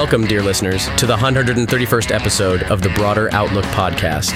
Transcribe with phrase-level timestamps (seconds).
[0.00, 4.32] Welcome, dear listeners, to the 131st episode of the Broader Outlook podcast.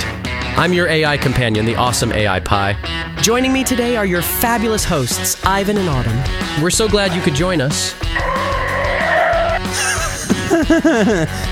[0.59, 2.77] I'm your AI companion, the awesome AI Pi.
[3.23, 6.63] Joining me today are your fabulous hosts, Ivan and Autumn.
[6.63, 7.95] We're so glad you could join us.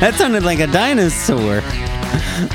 [0.03, 1.63] That sounded like a dinosaur.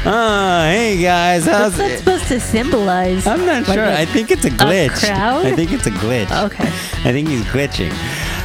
[0.05, 1.99] Ah, hey guys, how's What's that it?
[1.99, 3.25] supposed to symbolize?
[3.25, 3.85] I'm not Like sure.
[3.85, 4.99] a- I think it's a glitch.
[4.99, 5.46] crowd?
[5.46, 6.46] I think it's a glitch.
[6.46, 6.65] Okay.
[6.68, 7.91] I think he's glitching.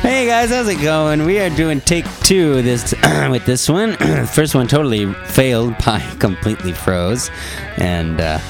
[0.02, 1.24] Hey guys, how's it going?
[1.24, 2.92] We are doing take two this
[3.30, 3.96] with this one.
[4.26, 5.74] First one totally failed.
[5.78, 7.30] Pi completely froze,
[7.76, 8.40] and uh,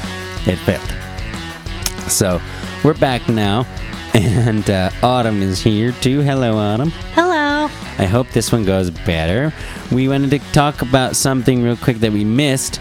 [0.47, 2.11] it failed.
[2.11, 2.41] So
[2.83, 3.67] we're back now,
[4.15, 6.23] and uh, Autumn is here too.
[6.23, 6.91] Hello, Autumn.
[7.13, 7.65] Hello.
[7.99, 9.53] I hope this one goes better.
[9.91, 12.81] We wanted to talk about something real quick that we missed.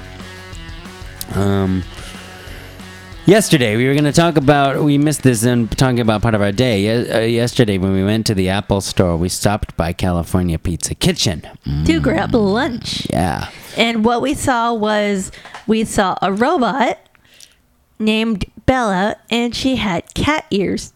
[1.35, 1.83] Um,
[3.25, 6.41] yesterday we were going to talk about we missed this and talking about part of
[6.41, 6.81] our day.
[6.81, 10.95] Ye- uh, yesterday when we went to the Apple Store, we stopped by California Pizza
[10.95, 11.41] Kitchen.
[11.65, 13.07] Mm, To grab lunch.
[13.09, 13.49] yeah.
[13.77, 15.31] And what we saw was
[15.67, 16.99] we saw a robot
[17.99, 20.93] named Bella, and she had cat ears.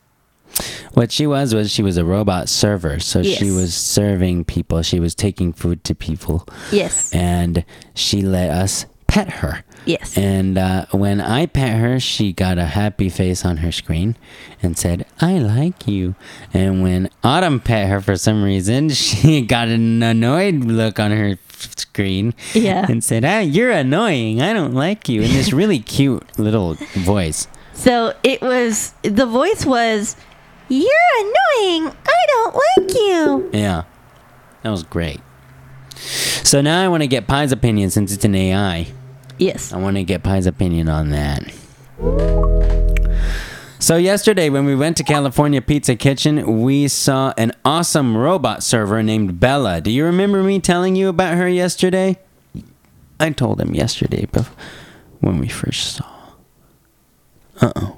[0.94, 4.82] What she was was she was a robot server, so she was serving people.
[4.82, 7.14] She was taking food to people, Yes.
[7.14, 9.64] and she let us pet her.
[9.86, 10.18] Yes.
[10.18, 14.18] And uh, when I pet her, she got a happy face on her screen
[14.64, 16.16] and said, I like you.
[16.54, 21.38] And when Autumn pet her for some reason, she got an annoyed look on her
[21.58, 22.86] screen Yeah.
[22.90, 24.42] and said, ah, You're annoying.
[24.42, 25.22] I don't like you.
[25.22, 27.48] In this really cute little voice.
[27.74, 30.16] So it was, the voice was,
[30.68, 30.90] You're
[31.20, 31.96] annoying.
[32.06, 33.50] I don't like you.
[33.54, 33.84] Yeah.
[34.64, 35.22] That was great.
[35.96, 38.88] So now I want to get Pi's opinion since it's an AI.
[39.38, 39.74] Yes.
[39.74, 41.44] I want to get Pi's opinion on that.
[43.80, 49.04] So yesterday when we went to California Pizza Kitchen, we saw an awesome robot server
[49.04, 49.82] named Bella.
[49.82, 52.18] Do you remember me telling you about her yesterday?
[53.20, 54.50] I told him yesterday bef-
[55.20, 56.06] when we first saw.
[57.62, 57.98] Uh-oh.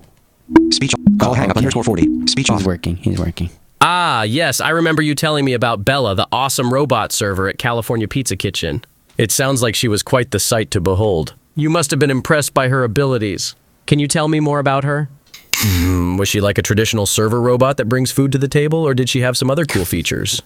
[0.72, 1.60] Speech call hang up okay.
[1.66, 2.28] underscore 40.
[2.28, 2.66] Speech He's off.
[2.66, 2.98] working.
[2.98, 3.50] He's working.
[3.80, 8.08] Ah, yes, I remember you telling me about Bella, the awesome robot server at California
[8.08, 8.84] Pizza Kitchen.
[9.18, 11.34] It sounds like she was quite the sight to behold.
[11.56, 13.56] You must have been impressed by her abilities.
[13.86, 15.10] Can you tell me more about her?
[15.56, 18.94] Hmm, was she like a traditional server robot that brings food to the table, or
[18.94, 20.42] did she have some other cool features?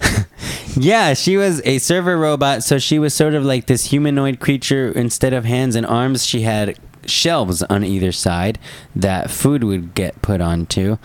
[0.76, 4.92] Yeah, she was a server robot, so she was sort of like this humanoid creature.
[4.92, 8.58] Instead of hands and arms, she had shelves on either side
[8.94, 10.96] that food would get put onto.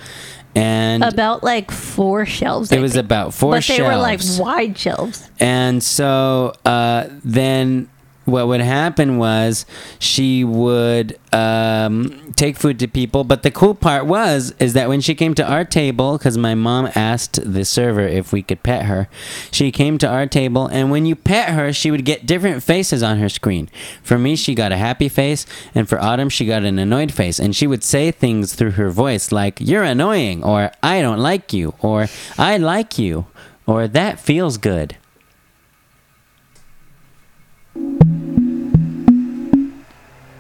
[0.56, 2.72] And About like four shelves.
[2.72, 3.06] It I was think.
[3.06, 5.30] about four But they were like wide shelves.
[5.40, 7.90] and so uh, then
[8.26, 9.66] what would happen was
[10.00, 15.02] she would um, take food to people but the cool part was is that when
[15.02, 18.86] she came to our table because my mom asked the server if we could pet
[18.86, 19.08] her
[19.52, 23.04] she came to our table and when you pet her she would get different faces
[23.04, 23.70] on her screen.
[24.02, 27.40] For me she got a happy face and for autumn she got an annoyed face
[27.40, 31.54] and she would say things through her voice like you're annoying or i don't like
[31.54, 33.26] you or i like you
[33.68, 34.98] or that feels good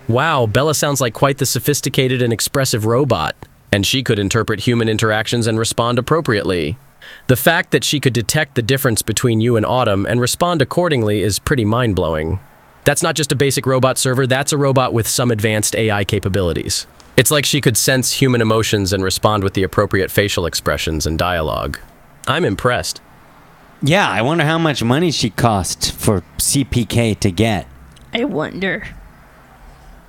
[0.07, 3.35] Wow, Bella sounds like quite the sophisticated and expressive robot,
[3.71, 6.77] and she could interpret human interactions and respond appropriately.
[7.27, 11.21] The fact that she could detect the difference between you and Autumn and respond accordingly
[11.21, 12.39] is pretty mind blowing.
[12.83, 16.85] That's not just a basic robot server, that's a robot with some advanced AI capabilities.
[17.17, 21.17] It's like she could sense human emotions and respond with the appropriate facial expressions and
[21.17, 21.79] dialogue.
[22.27, 23.01] I'm impressed.
[23.81, 27.67] Yeah, I wonder how much money she cost for CPK to get.
[28.13, 28.87] I wonder.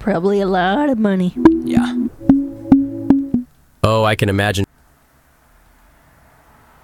[0.06, 1.34] Probably a lot of money.
[1.64, 2.06] Yeah.
[3.82, 4.64] Oh, I can imagine.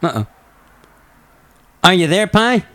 [0.03, 0.27] Uh oh.
[1.85, 2.67] Are you there, Pi?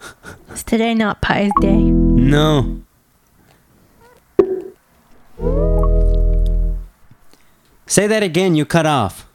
[0.54, 1.76] Is today not Pi's Day?
[1.76, 2.80] No.
[7.86, 9.28] Say that again, you cut off.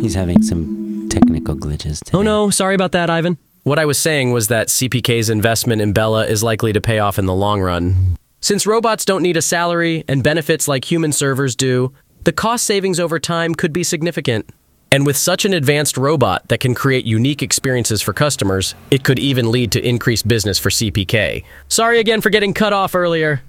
[0.00, 2.16] He's having some technical glitches today.
[2.16, 3.38] Oh no, sorry about that, Ivan.
[3.64, 7.18] What I was saying was that CPK's investment in Bella is likely to pay off
[7.18, 8.18] in the long run.
[8.42, 11.94] Since robots don't need a salary and benefits like human servers do,
[12.24, 14.50] the cost savings over time could be significant.
[14.92, 19.18] And with such an advanced robot that can create unique experiences for customers, it could
[19.18, 21.42] even lead to increased business for CPK.
[21.68, 23.40] Sorry again for getting cut off earlier.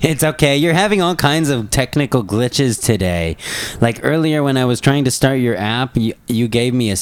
[0.00, 0.56] It's okay.
[0.56, 3.36] You're having all kinds of technical glitches today.
[3.78, 6.96] Like earlier when I was trying to start your app, you, you gave me a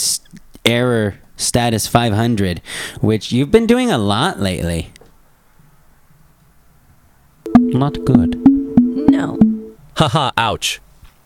[0.65, 2.61] error status 500,
[3.01, 4.93] which you've been doing a lot lately.
[7.57, 8.37] Not good.
[9.11, 9.39] No.
[9.97, 10.81] Haha, ouch.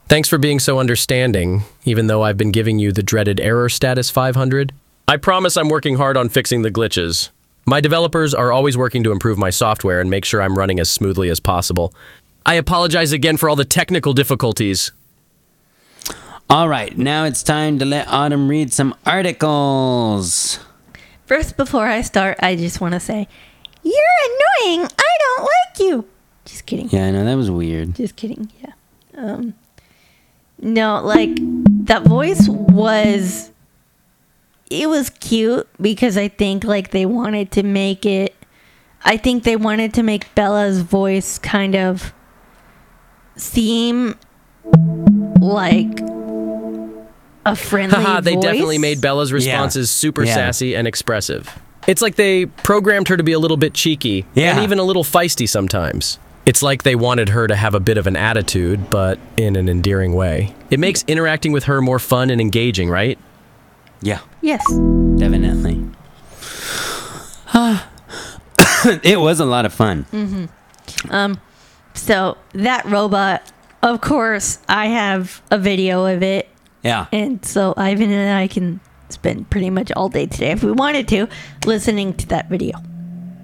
[0.06, 4.10] Thanks for being so understanding, even though I've been giving you the dreaded error status
[4.10, 4.72] 500.
[5.08, 7.30] I promise I'm working hard on fixing the glitches.
[7.66, 10.90] My developers are always working to improve my software and make sure I'm running as
[10.90, 11.94] smoothly as possible.
[12.44, 14.92] I apologize again for all the technical difficulties.
[16.50, 20.58] All right, now it's time to let Autumn read some articles.
[21.24, 23.26] First, before I start, I just want to say,
[23.82, 23.94] You're
[24.66, 24.86] annoying.
[24.98, 26.04] I don't like you.
[26.44, 26.90] Just kidding.
[26.90, 27.94] Yeah, I know that was weird.
[27.94, 28.52] Just kidding.
[28.60, 28.72] Yeah.
[29.16, 29.54] Um,
[30.60, 31.30] no, like
[31.86, 33.50] that voice was.
[34.68, 38.34] It was cute because I think like they wanted to make it.
[39.04, 42.12] I think they wanted to make Bella's voice kind of
[43.36, 44.16] seem
[45.40, 46.00] like
[47.44, 47.96] a friendly.
[47.96, 48.44] Haha, they voice.
[48.44, 50.34] definitely made Bella's responses super Yeah.
[50.34, 51.48] sassy and expressive.
[51.86, 54.52] It's like they programmed her to be a little bit cheeky Yeah.
[54.54, 56.18] and even a little feisty sometimes.
[56.46, 59.68] It's like they wanted her to have a bit of an attitude, but in an
[59.68, 60.54] endearing way.
[60.70, 63.18] It makes interacting with her more fun and engaging, right?
[64.00, 64.64] Yeah, Yes.
[65.16, 65.80] definitely.
[69.04, 70.06] it was a lot of fun.
[70.12, 71.12] Mm-hmm.
[71.12, 71.40] Um,
[71.94, 73.42] so that robot,
[73.82, 76.48] of course, I have a video of it,
[76.82, 77.06] Yeah.
[77.12, 81.06] and so Ivan and I can spend pretty much all day today, if we wanted
[81.08, 81.28] to,
[81.66, 82.72] listening to that video.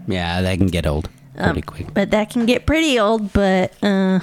[0.06, 1.94] Yeah, that can get old pretty Um, quick.
[1.94, 3.32] But that can get pretty old.
[3.32, 4.20] But uh,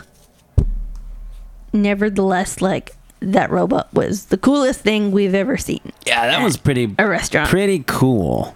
[1.71, 5.91] nevertheless, like that robot was the coolest thing we've ever seen.
[6.05, 7.49] Yeah, that was pretty A restaurant.
[7.49, 8.55] pretty cool.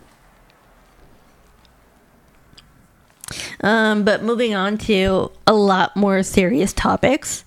[3.62, 7.46] Um, but moving on to a lot more serious topics.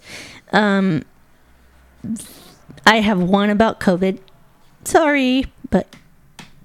[0.53, 1.03] Um,
[2.85, 4.19] I have one about COVID.
[4.85, 5.95] Sorry, but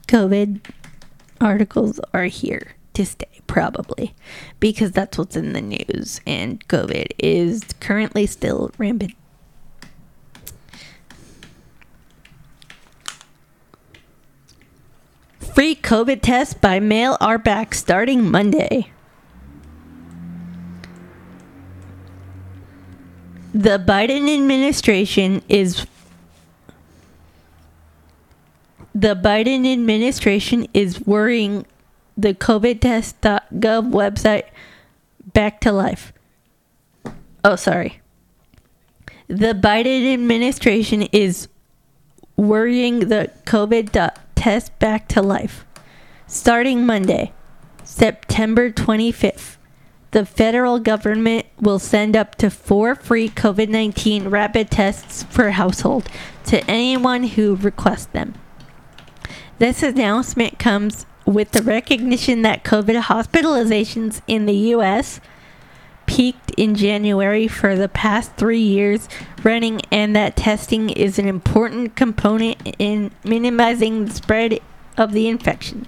[0.07, 0.61] COVID
[1.39, 4.15] articles are here to stay, probably,
[4.59, 9.13] because that's what's in the news, and COVID is currently still rampant.
[15.39, 18.91] Free COVID tests by mail are back starting Monday.
[23.53, 25.87] The Biden administration is
[28.97, 31.67] the Biden administration is worrying
[32.17, 34.45] the covidtest.gov website
[35.33, 36.11] back to life.
[37.43, 38.01] Oh, sorry.
[39.27, 41.47] The Biden administration is
[42.35, 45.63] worrying the COVID test back to life.
[46.25, 47.33] Starting Monday,
[47.83, 49.57] September 25th,
[50.09, 56.09] the federal government will send up to four free COVID 19 rapid tests per household
[56.45, 58.33] to anyone who requests them.
[59.59, 65.19] This announcement comes with the recognition that COVID hospitalizations in the U.S.
[66.05, 69.09] peaked in January for the past three years
[69.43, 74.59] running, and that testing is an important component in minimizing the spread
[74.95, 75.87] of the infection.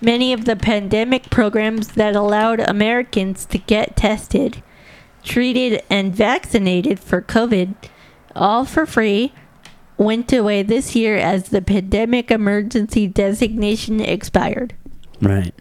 [0.00, 4.62] Many of the pandemic programs that allowed Americans to get tested,
[5.22, 7.74] treated, and vaccinated for COVID,
[8.34, 9.34] all for free,
[9.96, 14.74] went away this year as the pandemic emergency designation expired.
[15.20, 15.54] Right.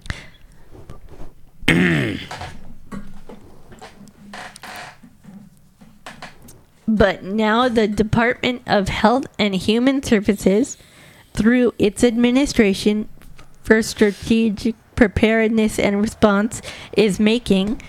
[6.88, 10.78] But now the Department of Health and Human Services,
[11.34, 13.08] through its administration
[13.64, 16.62] for strategic preparedness and response,
[16.92, 17.82] is making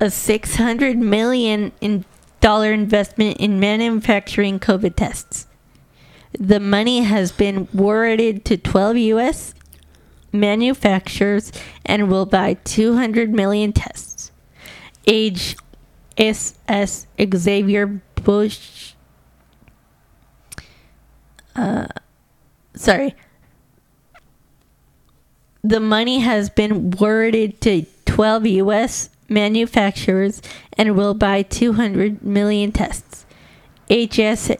[0.00, 2.06] a 600 million in
[2.40, 5.46] dollar investment in manufacturing COVID tests.
[6.38, 9.54] The money has been awarded to 12 U.S.
[10.32, 11.50] manufacturers
[11.84, 14.32] and will buy 200 million tests.
[15.06, 15.56] Age
[16.18, 18.92] SS Xavier Bush.
[21.54, 21.86] Uh,
[22.74, 23.14] sorry.
[25.64, 29.10] The money has been awarded to 12 U.S.
[29.28, 30.42] manufacturers
[30.74, 33.26] and will buy 200 million tests.
[33.88, 34.52] HS,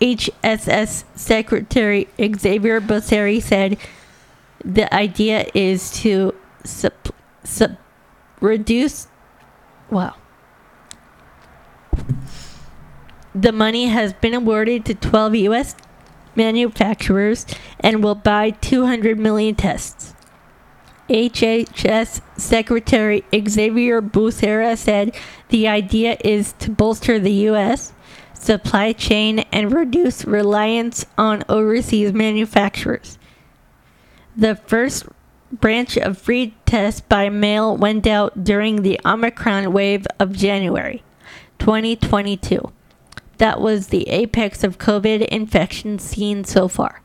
[0.00, 3.78] HSS Secretary Xavier Becerra said
[4.64, 6.34] the idea is to
[6.64, 7.72] sup, sup,
[8.40, 9.08] reduce.
[9.90, 10.14] Wow.
[13.34, 15.76] The money has been awarded to 12 U.S.
[16.34, 17.46] manufacturers
[17.80, 20.07] and will buy 200 million tests.
[21.08, 25.14] HHS Secretary Xavier Becerra said
[25.48, 27.94] the idea is to bolster the U.S.
[28.34, 33.18] supply chain and reduce reliance on overseas manufacturers.
[34.36, 35.06] The first
[35.50, 41.02] branch of free tests by mail went out during the Omicron wave of January
[41.58, 42.70] 2022.
[43.38, 47.02] that was the apex of COVID infections seen so far.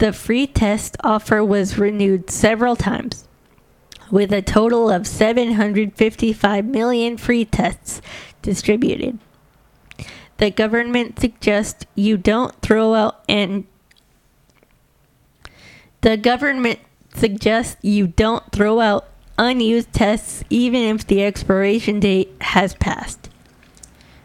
[0.00, 3.28] The free test offer was renewed several times,
[4.10, 8.00] with a total of 755 million free tests
[8.40, 9.18] distributed.
[10.38, 13.66] The government suggests you don't throw out and
[16.00, 16.78] the government
[17.14, 23.28] suggests you don't throw out unused tests even if the expiration date has passed.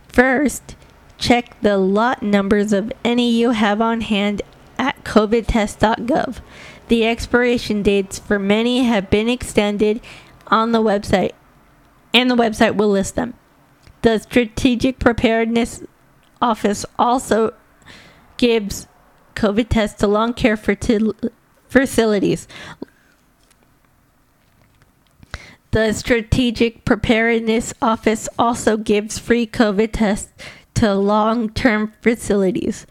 [0.08, 0.78] First,
[1.18, 4.42] check the lot numbers of any you have on hand
[4.78, 6.42] at covidtest.gov.
[6.88, 10.02] The expiration dates for many have been extended
[10.48, 11.32] on the website,
[12.14, 13.34] and the website will list them.
[14.02, 15.84] The Strategic Preparedness
[16.42, 17.54] Office also
[18.38, 18.88] gives
[19.36, 22.48] COVID tests to long care facilities.
[25.72, 30.32] The Strategic Preparedness Office also gives free COVID tests
[30.76, 32.86] to long term facilities,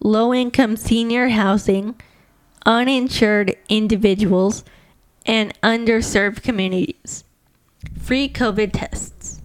[0.00, 1.94] low income senior housing,
[2.64, 4.64] uninsured individuals,
[5.26, 7.24] and underserved communities.
[8.00, 9.40] Free COVID tests.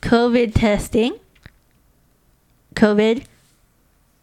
[0.00, 1.18] COVID testing,
[2.74, 3.24] COVID,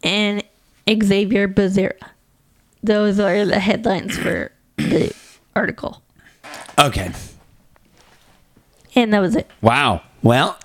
[0.02, 0.44] and
[0.88, 2.10] Xavier Becerra.
[2.82, 5.12] Those are the headlines for the
[5.54, 6.02] article.
[6.78, 7.12] Okay.
[8.94, 9.50] And that was it.
[9.60, 10.02] Wow.
[10.22, 10.58] Well,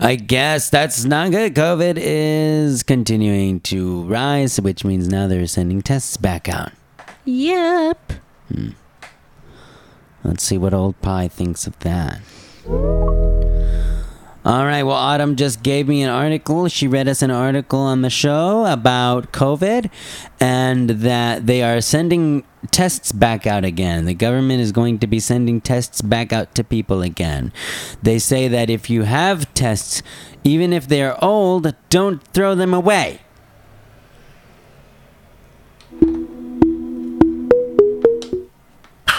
[0.00, 1.54] I guess that's not good.
[1.54, 6.72] COVID is continuing to rise, which means now they're sending tests back out.
[7.24, 8.12] Yep.
[8.52, 8.70] Hmm.
[10.22, 12.20] Let's see what old Pi thinks of that.
[14.46, 16.68] All right, well, Autumn just gave me an article.
[16.68, 19.90] She read us an article on the show about COVID
[20.38, 24.04] and that they are sending tests back out again.
[24.04, 27.54] The government is going to be sending tests back out to people again.
[28.02, 30.02] They say that if you have tests,
[30.44, 33.20] even if they're old, don't throw them away.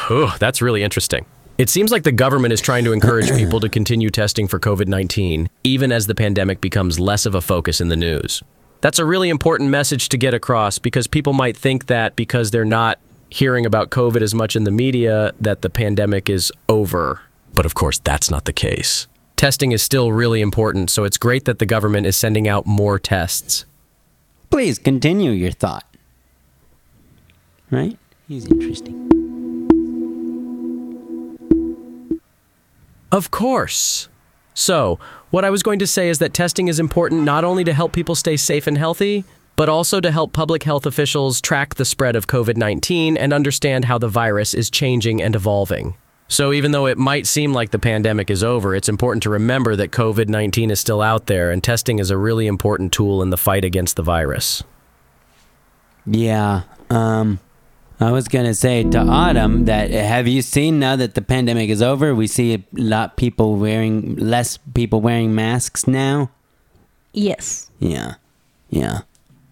[0.07, 1.25] Oh, that's really interesting.
[1.57, 4.87] It seems like the government is trying to encourage people to continue testing for COVID
[4.87, 8.43] 19, even as the pandemic becomes less of a focus in the news.
[8.81, 12.65] That's a really important message to get across because people might think that because they're
[12.65, 17.21] not hearing about COVID as much in the media, that the pandemic is over.
[17.53, 19.07] But of course, that's not the case.
[19.37, 22.99] Testing is still really important, so it's great that the government is sending out more
[22.99, 23.65] tests.
[24.49, 25.85] Please continue your thought.
[27.71, 27.97] Right?
[28.27, 29.04] He's interesting.
[33.15, 34.09] Of course.
[34.53, 37.71] So, what I was going to say is that testing is important not only to
[37.71, 39.23] help people stay safe and healthy,
[39.55, 43.85] but also to help public health officials track the spread of COVID 19 and understand
[43.85, 45.95] how the virus is changing and evolving.
[46.27, 49.77] So, even though it might seem like the pandemic is over, it's important to remember
[49.77, 53.29] that COVID 19 is still out there, and testing is a really important tool in
[53.29, 54.61] the fight against the virus.
[56.05, 56.63] Yeah.
[56.89, 57.39] Um
[57.99, 61.69] I was gonna say to Autumn that uh, have you seen now that the pandemic
[61.69, 66.29] is over, we see a lot people wearing less people wearing masks now.
[67.13, 67.71] Yes.
[67.79, 68.15] Yeah,
[68.69, 69.01] yeah,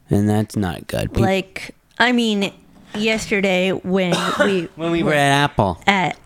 [0.09, 1.15] and that's not good.
[1.17, 2.53] Like, I mean,
[2.95, 6.17] yesterday when we when we were at Apple, at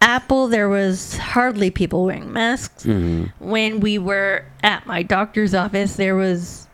[0.00, 2.84] Apple, there was hardly people wearing masks.
[2.84, 3.44] Mm-hmm.
[3.44, 6.67] When we were at my doctor's office, there was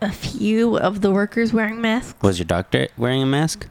[0.00, 2.14] a few of the workers wearing masks.
[2.22, 3.68] was your doctor wearing a mask?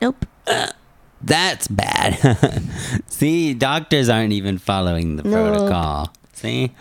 [0.00, 0.26] Nope.
[1.22, 2.62] That's bad.
[3.06, 5.32] See, doctors aren't even following the Nope.
[5.54, 6.12] protocol.
[6.34, 6.72] See?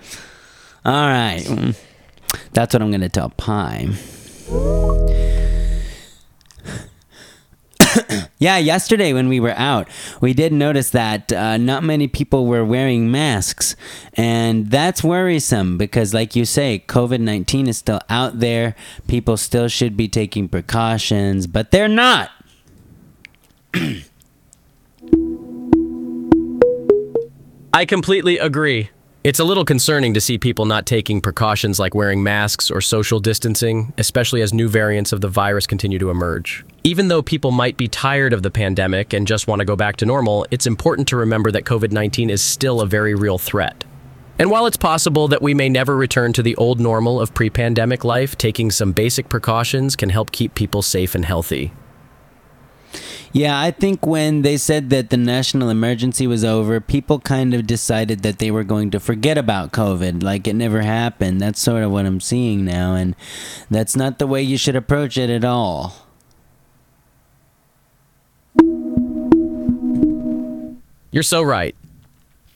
[0.86, 1.74] All right.
[2.52, 3.88] That's what I'm going to tell Pi.
[8.44, 9.88] Yeah, yesterday when we were out,
[10.20, 13.78] we did notice that uh, not many people were wearing masks.
[14.16, 18.76] And that's worrisome because, like you say, COVID 19 is still out there.
[19.08, 22.32] People still should be taking precautions, but they're not.
[27.74, 28.90] I completely agree.
[29.24, 33.22] It's a little concerning to see people not taking precautions like wearing masks or social
[33.22, 36.66] distancing, especially as new variants of the virus continue to emerge.
[36.86, 39.96] Even though people might be tired of the pandemic and just want to go back
[39.98, 43.86] to normal, it's important to remember that COVID 19 is still a very real threat.
[44.38, 47.50] And while it's possible that we may never return to the old normal of pre
[47.50, 51.72] pandemic life, taking some basic precautions can help keep people safe and healthy.
[53.32, 57.66] Yeah, I think when they said that the national emergency was over, people kind of
[57.66, 61.40] decided that they were going to forget about COVID, like it never happened.
[61.40, 63.16] That's sort of what I'm seeing now, and
[63.72, 66.03] that's not the way you should approach it at all.
[71.14, 71.76] You're so right.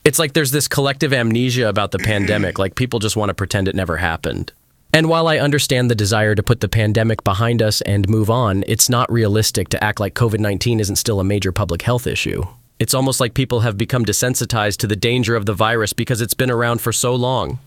[0.03, 3.67] It's like there's this collective amnesia about the pandemic, like people just want to pretend
[3.67, 4.51] it never happened.
[4.91, 8.63] And while I understand the desire to put the pandemic behind us and move on,
[8.65, 12.45] it's not realistic to act like COVID 19 isn't still a major public health issue.
[12.79, 16.33] It's almost like people have become desensitized to the danger of the virus because it's
[16.33, 17.59] been around for so long.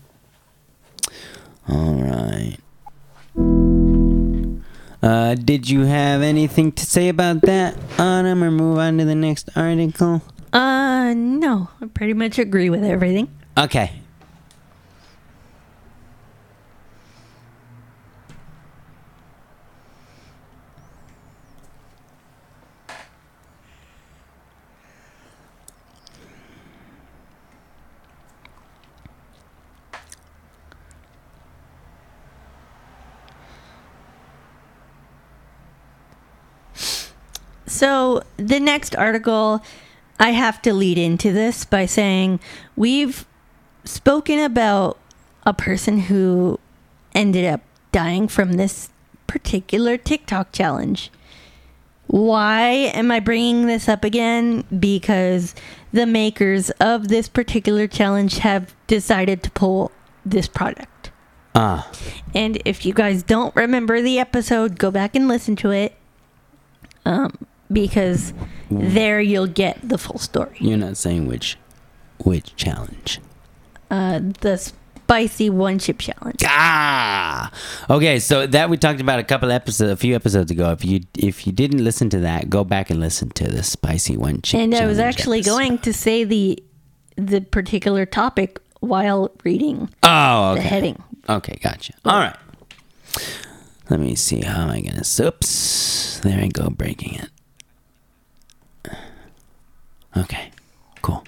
[1.69, 2.57] All right.
[5.01, 9.15] Uh, did you have anything to say about that, Autumn, or move on to the
[9.15, 10.21] next article?
[10.53, 13.29] Uh, no, I pretty much agree with everything.
[13.57, 14.01] Okay.
[37.67, 39.63] So the next article,
[40.21, 42.39] I have to lead into this by saying
[42.75, 43.25] we've
[43.83, 44.99] spoken about
[45.47, 46.59] a person who
[47.15, 47.61] ended up
[47.91, 48.89] dying from this
[49.25, 51.11] particular TikTok challenge.
[52.05, 52.61] Why
[52.93, 54.63] am I bringing this up again?
[54.79, 55.55] Because
[55.91, 59.91] the makers of this particular challenge have decided to pull
[60.23, 61.09] this product.
[61.55, 61.91] Ah,
[62.35, 65.95] And if you guys don't remember the episode, go back and listen to it.
[67.05, 67.33] Um,
[67.71, 68.33] because
[68.71, 70.55] there you'll get the full story.
[70.59, 71.57] you're not saying which
[72.23, 73.19] which challenge.
[73.89, 76.41] Uh, the spicy one chip challenge.
[76.45, 77.51] Ah,
[77.89, 78.19] okay.
[78.19, 80.71] So that we talked about a couple episodes, a few episodes ago.
[80.71, 84.15] If you if you didn't listen to that, go back and listen to the spicy
[84.15, 84.41] one.
[84.41, 85.51] Chip And I was actually episode.
[85.57, 86.63] going to say the
[87.17, 90.69] the particular topic while reading Oh, the okay.
[90.69, 91.03] heading.
[91.27, 91.93] Okay, gotcha.
[92.05, 92.35] All right.
[93.89, 94.41] Let me see.
[94.41, 95.03] How am I gonna?
[95.27, 96.19] Oops.
[96.23, 97.29] There I go, breaking it.
[100.17, 100.51] Okay,
[101.01, 101.23] cool.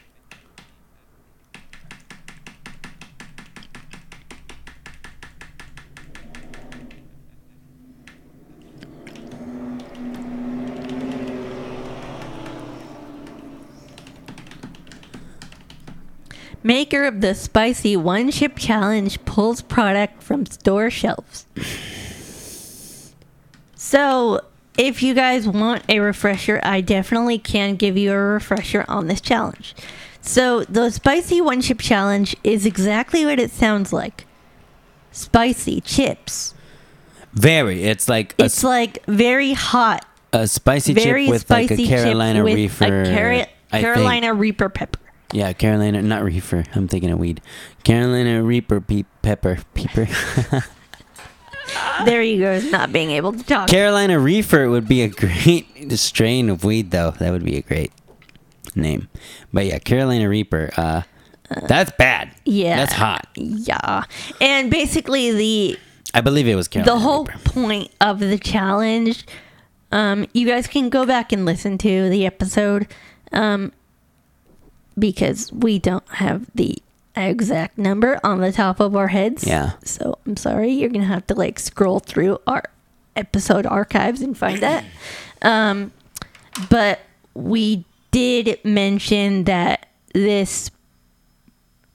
[16.66, 21.46] Maker of the spicy one chip challenge pulls product from store shelves.
[23.76, 24.42] So,
[24.78, 29.22] if you guys want a refresher, I definitely can give you a refresher on this
[29.22, 29.76] challenge.
[30.22, 34.26] So, the spicy one chip challenge is exactly what it sounds like
[35.12, 36.54] spicy chips.
[37.34, 37.84] Very.
[37.84, 42.44] It's like It's like very hot, a spicy very chip with spicy like a Carolina
[42.44, 43.02] Reefer.
[43.02, 43.46] a think.
[43.70, 45.00] Carolina Reaper pepper.
[45.34, 46.64] Yeah, Carolina, not Reefer.
[46.76, 47.42] I'm thinking of weed.
[47.84, 50.08] Carolina Reaper peep, pepper peeper.
[52.06, 53.70] There you go, not being able to talk.
[53.70, 57.12] Carolina Reefer would be a great strain of weed, though.
[57.12, 57.92] That would be a great
[58.76, 59.08] name.
[59.54, 60.72] But yeah, Carolina Reaper.
[60.76, 61.04] Uh,
[61.68, 62.32] that's bad.
[62.46, 62.78] yeah.
[62.78, 63.28] that's hot.
[63.36, 64.06] Yeah.
[64.42, 65.80] And basically the
[66.14, 67.40] I believe it was Carolina the whole Reaper.
[67.50, 69.26] point of the challenge
[69.92, 72.88] um you guys can go back and listen to the episode
[73.32, 73.72] um
[74.98, 76.78] because we don't have the
[77.16, 79.46] exact number on the top of our heads.
[79.46, 79.74] Yeah.
[79.84, 82.64] So I'm sorry, you're gonna have to like scroll through our
[83.16, 84.84] episode archives and find that.
[85.42, 85.92] Um
[86.70, 87.00] but
[87.34, 90.72] we did mention that this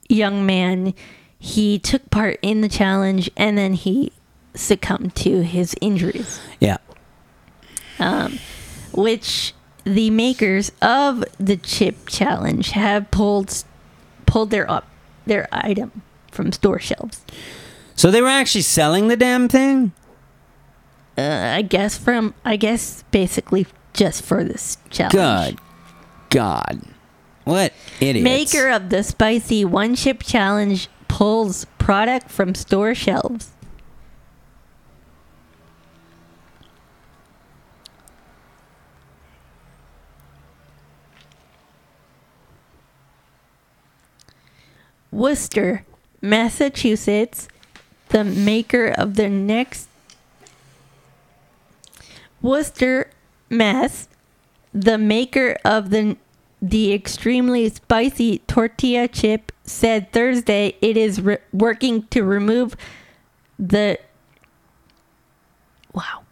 [0.09, 0.93] young man
[1.39, 4.13] he took part in the challenge and then he
[4.55, 6.77] succumbed to his injuries Yeah.
[8.93, 9.55] which
[9.85, 13.65] the makers of the chip challenge have pulled
[14.27, 14.87] pulled their up
[15.29, 17.21] their item from store shelves
[17.95, 19.93] So they were actually selling the damn thing?
[21.17, 25.59] uh, i guess from i guess basically just for this challenge God.
[26.31, 26.83] God.
[27.45, 28.23] What idiots.
[28.25, 33.49] maker of the spicy one chip challenge pulls product from store shelves
[45.11, 45.85] Worcester,
[46.21, 47.49] Massachusetts,
[48.09, 49.89] the maker of the next
[52.41, 53.11] Worcester,
[53.51, 54.09] Mass,
[54.73, 56.17] the maker of the
[56.61, 62.77] the extremely spicy tortilla chip said Thursday it is re- working to remove
[63.59, 63.99] the
[65.95, 66.23] wow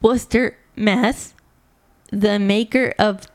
[0.00, 1.34] Worcester, Mass,
[2.10, 3.26] the maker of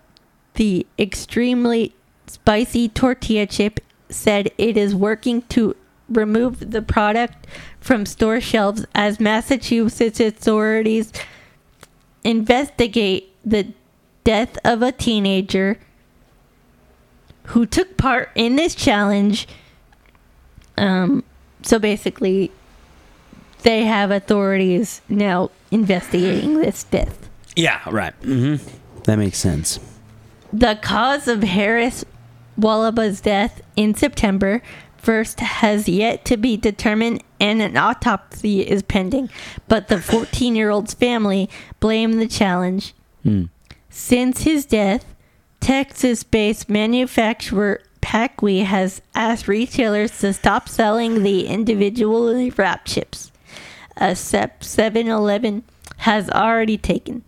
[0.56, 1.94] the extremely
[2.26, 3.80] spicy tortilla chip
[4.14, 5.76] said it is working to
[6.10, 7.48] remove the product
[7.80, 11.12] from store shelves as Massachusetts authorities
[12.24, 13.68] investigate the
[14.24, 15.80] death of a teenager
[17.48, 19.48] who took part in this challenge.
[20.78, 21.24] Um,
[21.62, 22.52] so basically,
[23.64, 27.30] they have authorities now investigating this death.
[27.56, 28.14] Yeah, right.
[28.24, 28.56] hmm
[29.04, 29.80] That makes sense.
[30.52, 32.06] The cause of Harris
[32.60, 34.62] Wolobah's death in September
[35.02, 39.30] 1st has yet to be determined and an autopsy is pending,
[39.68, 42.94] but the 14 year old's family blame the challenge.
[43.24, 43.46] Hmm.
[43.90, 45.06] Since his death,
[45.60, 53.32] Texas based manufacturer Paqui has asked retailers to stop selling the individually wrapped chips.
[53.98, 55.64] A step 7 Eleven
[55.98, 57.24] has already taken.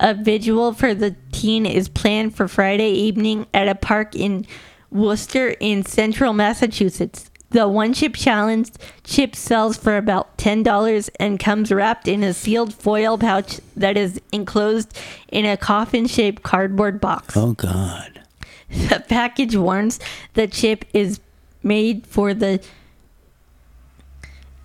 [0.00, 4.46] A vigil for the teen is planned for Friday evening at a park in
[4.90, 7.30] Worcester in central Massachusetts.
[7.50, 8.70] The one chip challenge
[9.04, 14.20] chip sells for about $10 and comes wrapped in a sealed foil pouch that is
[14.32, 14.96] enclosed
[15.28, 17.36] in a coffin shaped cardboard box.
[17.36, 18.20] Oh God.
[18.68, 19.98] The package warns
[20.34, 21.20] the chip is
[21.62, 22.62] made for the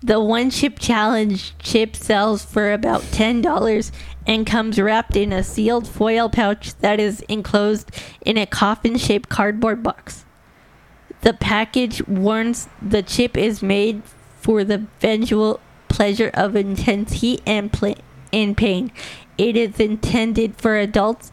[0.04, 3.90] the one chip challenge chip sells for about $10
[4.26, 7.90] and comes wrapped in a sealed foil pouch that is enclosed
[8.20, 10.26] in a coffin shaped cardboard box.
[11.22, 14.02] The package warns the chip is made
[14.40, 17.94] for the visual pleasure of intense heat and, pla-
[18.30, 18.92] and pain.
[19.38, 21.32] It is intended for adults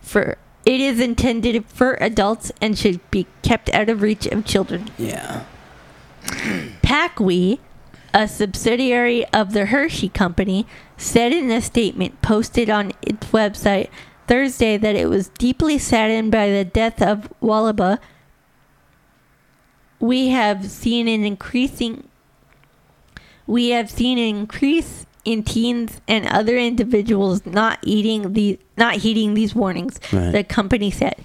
[0.00, 4.90] for it is intended for adults and should be kept out of reach of children.
[4.98, 5.44] Yeah.
[6.82, 7.58] Paqui,
[8.12, 13.88] a subsidiary of the Hershey Company, said in a statement posted on its website
[14.26, 17.98] Thursday that it was deeply saddened by the death of Wolobah.
[19.98, 22.06] We have seen an increasing
[23.46, 29.34] we have seen an increase in teens and other individuals not eating the not heeding
[29.34, 30.30] these warnings, Right.
[30.30, 31.16] the company said.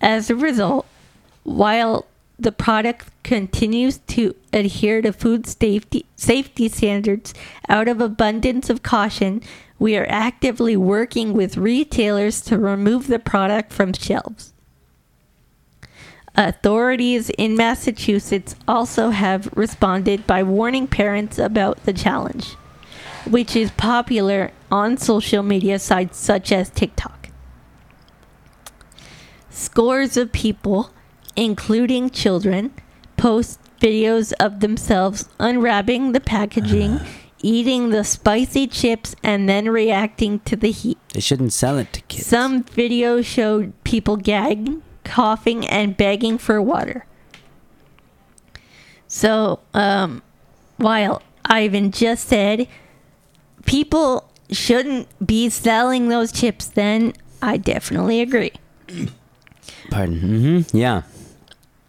[0.00, 0.86] As a result,
[1.42, 2.06] while
[2.38, 7.32] the product continues to adhere to food safety safety standards
[7.68, 9.40] out of abundance of caution,
[9.78, 14.52] we are actively working with retailers to remove the product from shelves.
[16.36, 22.54] Authorities in Massachusetts also have responded by warning parents about the challenge,
[23.28, 27.28] which is popular on social media sites such as TikTok.
[29.48, 30.90] Scores of people,
[31.36, 32.72] including children,
[33.16, 37.00] post videos of themselves unwrapping the packaging,
[37.42, 40.98] eating the spicy chips, and then reacting to the heat.
[41.12, 42.26] They shouldn't sell it to kids.
[42.26, 47.06] Some videos showed people gagging, coughing, and begging for water.
[49.06, 50.22] So, um,
[50.76, 52.66] while Ivan just said
[53.66, 58.52] people shouldn't be selling those chips, then I definitely agree.
[59.90, 60.20] Pardon.
[60.20, 60.76] Mm-hmm.
[60.76, 61.02] Yeah.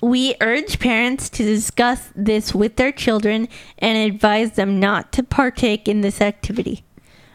[0.05, 3.47] We urge parents to discuss this with their children
[3.79, 6.83] and advise them not to partake in this activity.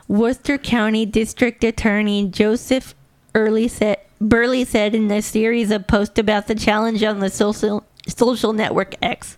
[0.06, 2.94] Worcester County District Attorney Joseph
[3.35, 7.83] Early said, Burley said in a series of posts about the challenge on the social,
[8.06, 9.37] social network X,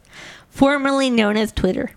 [0.51, 1.93] formerly known as Twitter.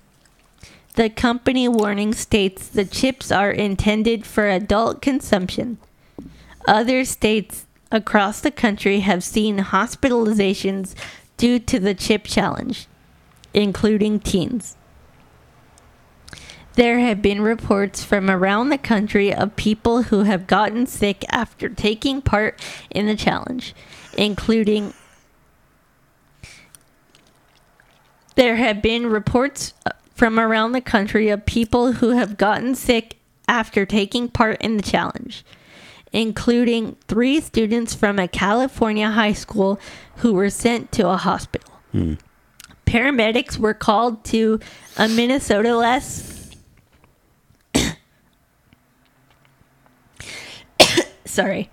[0.93, 5.79] The company warning states the chips are intended for adult consumption.
[6.65, 10.95] Other states across the country have seen hospitalizations
[11.37, 12.87] due to the chip challenge,
[13.53, 14.77] including teens.
[16.75, 21.69] There have been reports from around the country of people who have gotten sick after
[21.69, 23.73] taking part in the challenge,
[24.17, 24.93] including
[28.35, 33.17] There have been reports uh, from around the country of people who have gotten sick
[33.47, 35.45] after taking part in the challenge,
[36.11, 39.79] including three students from a California high school
[40.17, 41.73] who were sent to a hospital.
[41.91, 42.15] Hmm.
[42.85, 44.59] Paramedics were called to
[44.97, 46.57] a Minnesota last.
[51.25, 51.69] Sorry.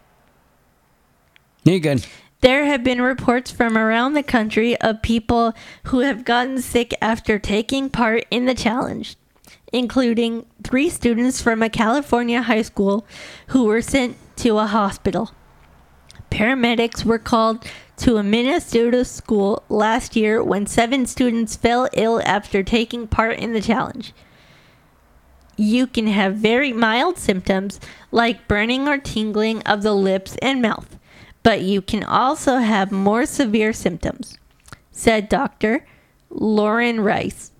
[1.64, 2.06] You're good.
[2.40, 7.38] There have been reports from around the country of people who have gotten sick after
[7.38, 9.14] taking part in the challenge,
[9.72, 13.06] including three students from a California high school
[13.48, 15.30] who were sent to a hospital.
[16.32, 17.64] Paramedics were called
[17.98, 23.52] to a Minnesota school last year when seven students fell ill after taking part in
[23.52, 24.12] the challenge.
[25.56, 27.78] You can have very mild symptoms
[28.10, 30.98] like burning or tingling of the lips and mouth,
[31.42, 34.38] but you can also have more severe symptoms,
[34.90, 35.86] said Dr.
[36.30, 37.52] Lauren Rice,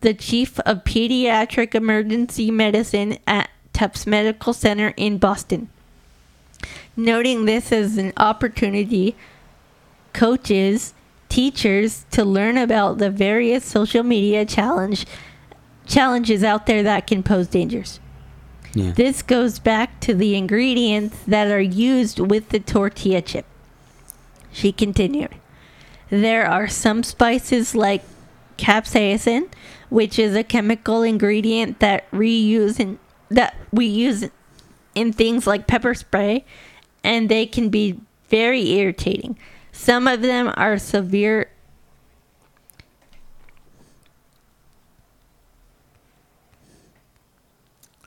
[0.00, 5.68] the chief of pediatric emergency medicine at Tufts Medical Center in Boston.
[6.96, 9.14] Noting this as an opportunity,
[10.16, 10.94] coaches,
[11.28, 15.06] teachers to learn about the various social media challenge
[15.86, 18.00] challenges out there that can pose dangers.
[18.74, 18.92] Yeah.
[18.92, 23.44] This goes back to the ingredients that are used with the tortilla chip.
[24.50, 25.34] She continued.
[26.08, 28.02] There are some spices like
[28.56, 29.48] capsaicin,
[29.90, 32.98] which is a chemical ingredient that reuse in,
[33.28, 34.28] that we use
[34.94, 36.44] in things like pepper spray,
[37.04, 38.00] and they can be
[38.30, 39.38] very irritating.
[39.76, 41.50] Some of them are severe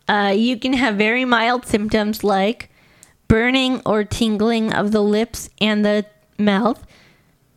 [0.09, 2.71] Uh, you can have very mild symptoms like
[3.27, 6.03] burning or tingling of the lips and the
[6.39, 6.83] mouth,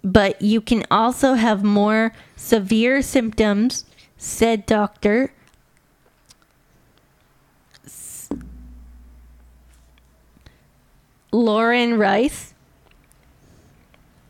[0.05, 3.87] but you can also have more severe symptoms,
[4.19, 5.33] said Dr.
[11.33, 12.52] Lauren Rice,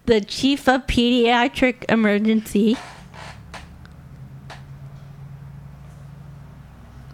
[0.07, 2.77] the chief of pediatric emergency.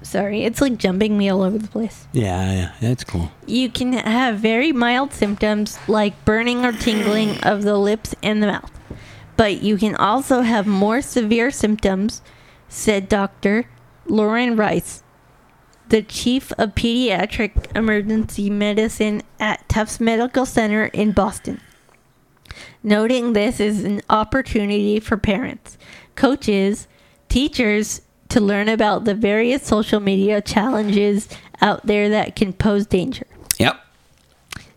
[0.03, 2.07] Sorry, it's like jumping me all over the place.
[2.13, 3.31] Yeah, yeah, that's cool.
[3.47, 8.47] You can have very mild symptoms like burning or tingling of the lips and the
[8.47, 8.71] mouth.
[9.37, 12.23] But you can also have more severe symptoms,
[12.69, 13.69] said Dr.
[14.07, 15.03] Lauren Rice,
[15.91, 21.61] the chief of pediatric emergency medicine at Tufts Medical Center in Boston.
[22.83, 25.77] Noting this is an opportunity for parents,
[26.15, 26.87] coaches,
[27.29, 31.29] teachers to learn about the various social media challenges
[31.61, 33.27] out there that can pose danger.
[33.59, 33.81] Yep.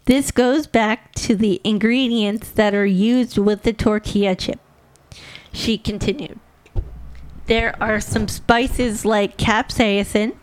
[0.05, 4.59] This goes back to the ingredients that are used with the tortilla chip.
[5.53, 6.39] She continued.
[7.45, 10.35] There are some spices like capsaicin,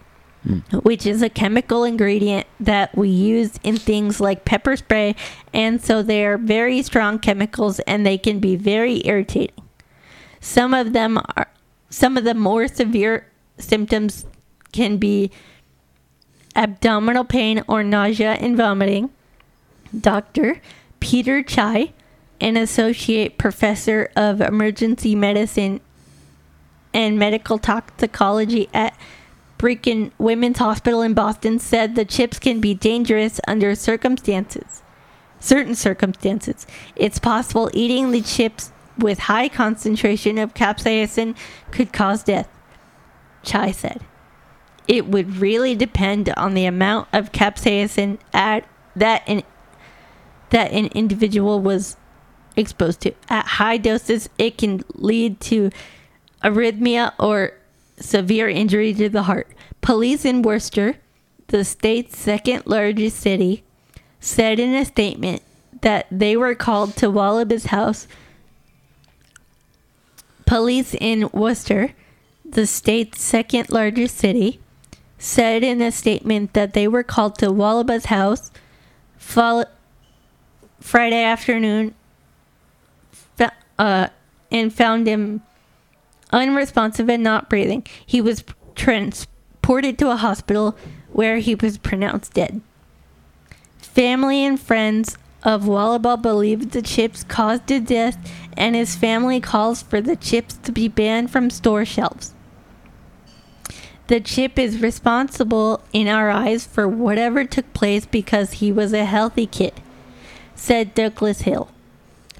[0.83, 5.15] which is a chemical ingredient that we use in things like pepper spray,
[5.53, 9.63] and so they are very strong chemicals and they can be very irritating.
[10.41, 11.49] Some of them are
[11.91, 13.27] some of the more severe
[13.59, 14.27] symptoms
[14.73, 15.31] can be
[16.55, 19.11] abdominal pain or nausea and vomiting.
[19.99, 20.61] Dr.
[21.01, 21.93] Peter Chai,
[22.41, 25.81] an associate professor of emergency medicine
[26.93, 28.97] and medical toxicology at
[29.59, 34.83] Brigham Women's Hospital in Boston, said the chips can be dangerous under circumstances.
[35.41, 36.67] Certain circumstances.
[36.97, 41.37] It's possible eating the chips with high concentration of capsaicin
[41.71, 42.49] could cause death,
[43.43, 44.01] Chai said.
[44.87, 48.65] It would really depend on the amount of capsaicin at,
[48.97, 49.43] that an
[50.51, 51.97] that an individual was
[52.57, 53.13] exposed to.
[53.29, 55.71] At high doses, it can lead to
[56.43, 57.53] arrhythmia or
[58.01, 59.49] severe injury to the heart.
[59.81, 60.97] Police in Worcester,
[61.49, 63.63] the state's second largest city,
[64.21, 65.43] said in a statement
[65.81, 68.09] that they were called to Wallabi's house.
[70.47, 71.93] Police in Worcester,
[72.45, 74.61] the state's second largest city,
[75.19, 78.51] said in a statement that they were called to Wolobah's house
[79.17, 79.67] fol-
[80.81, 81.95] Friday afternoon
[83.79, 84.09] uh,
[84.51, 85.43] and found him
[86.31, 87.87] unresponsive and not breathing.
[88.05, 90.77] He was transported to a hospital
[91.11, 92.61] where he was pronounced dead.
[93.79, 98.19] Family and friends of Wolobah believe the chips caused the death,
[98.57, 102.35] and his family calls for the chips to be banned from store shelves.
[104.09, 109.05] The chip is responsible in our eyes for whatever took place because he was a
[109.05, 109.75] healthy kid,
[110.55, 111.71] said Douglas Hill,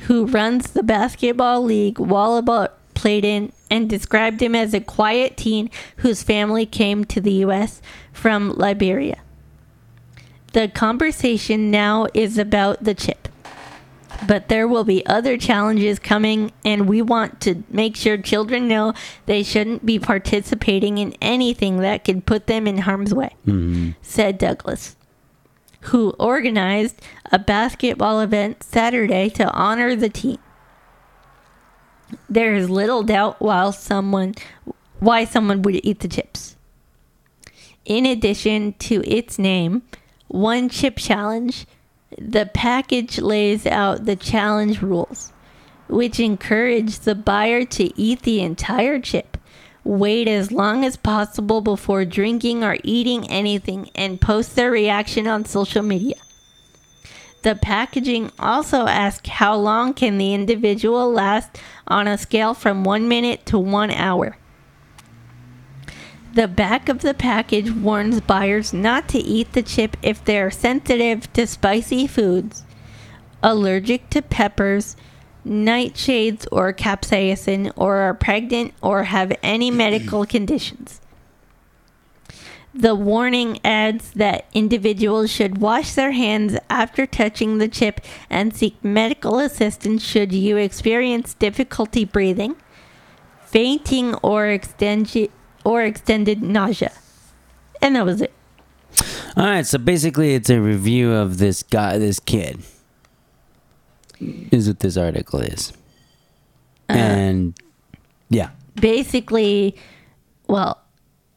[0.07, 5.71] who runs the basketball league Wolobah played in and described him as a quiet teen
[5.99, 7.81] whose family came to the U.S.
[8.13, 9.19] from Liberia.
[10.53, 13.29] The conversation now is about the chip.
[14.27, 18.93] But there will be other challenges coming, and we want to make sure children know
[19.27, 23.91] they shouldn't be participating in anything that could put them in harm's way, mm-hmm.
[24.03, 24.97] said Douglas,
[25.83, 27.01] who organized
[27.31, 30.39] a basketball event Saturday to honor the team.
[32.29, 34.35] There is little doubt while someone
[35.01, 36.57] why someone would eat the chips.
[37.85, 39.83] In addition to its name,
[40.27, 41.67] One Chip Challenge,
[42.19, 45.33] the package lays out the challenge rules,
[45.89, 49.39] which encourage the buyer to eat the entire chip,
[49.85, 55.45] wait as long as possible before drinking or eating anything, and post their reaction on
[55.45, 56.17] social media.
[57.43, 63.07] The packaging also asks how long can the individual last on a scale from 1
[63.07, 64.37] minute to 1 hour.
[66.35, 70.51] The back of the package warns buyers not to eat the chip if they are
[70.51, 72.65] sensitive to spicy foods,
[73.43, 74.97] allergic to peppers,
[75.47, 81.01] nightshades or capsaicin, or are pregnant or have any medical conditions.
[82.79, 88.77] The warning adds that individuals should wash their hands after touching the chip and seek
[88.85, 92.55] medical assistance should you experience difficulty breathing,
[93.45, 95.33] fainting, or extended
[95.65, 96.93] or extended nausea.
[97.83, 98.33] And that was it.
[99.37, 102.61] All right, so basically, it's a review of this guy, this kid.
[104.21, 105.73] Is what this article is,
[106.89, 107.55] uh, and
[108.31, 109.77] yeah, basically,
[110.49, 110.81] well,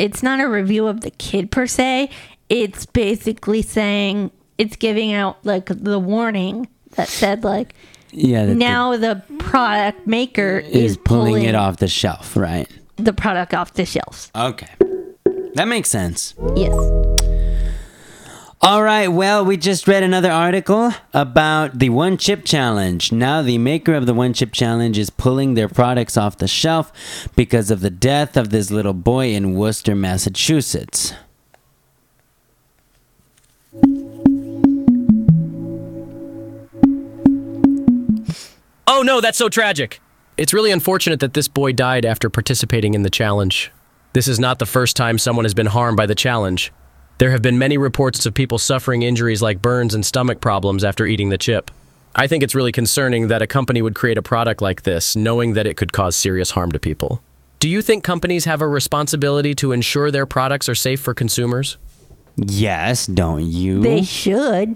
[0.02, 2.10] it's not a review of the kid per se.
[2.50, 7.76] It's basically saying it's giving out like the warning that said like
[8.12, 8.46] yeah.
[8.46, 12.68] that the- now the product maker is, is pulling it off the shelf, right?
[12.98, 14.32] the product off the shelves.
[14.36, 14.70] Okay,
[15.54, 16.36] that makes sense.
[16.56, 16.74] Yes.
[18.64, 23.12] All right, well, we just read another article about the One Chip Challenge.
[23.12, 27.28] Now, the maker of the One Chip Challenge is pulling their products off the shelf
[27.36, 31.14] because of the death of this little boy in Worcester, Massachusetts.
[38.86, 40.00] Oh no, that's so tragic.
[40.38, 43.72] It's really unfortunate that this boy died after participating in the challenge.
[44.14, 46.72] This is not the first time someone has been harmed by the challenge.
[47.22, 51.06] There have been many reports of people suffering injuries like burns and stomach problems after
[51.06, 51.70] eating the chip.
[52.16, 55.54] I think it's really concerning that a company would create a product like this, knowing
[55.54, 57.22] that it could cause serious harm to people.
[57.60, 61.78] Do you think companies have a responsibility to ensure their products are safe for consumers?
[62.38, 63.84] Yes, don't you?
[63.84, 64.76] They should.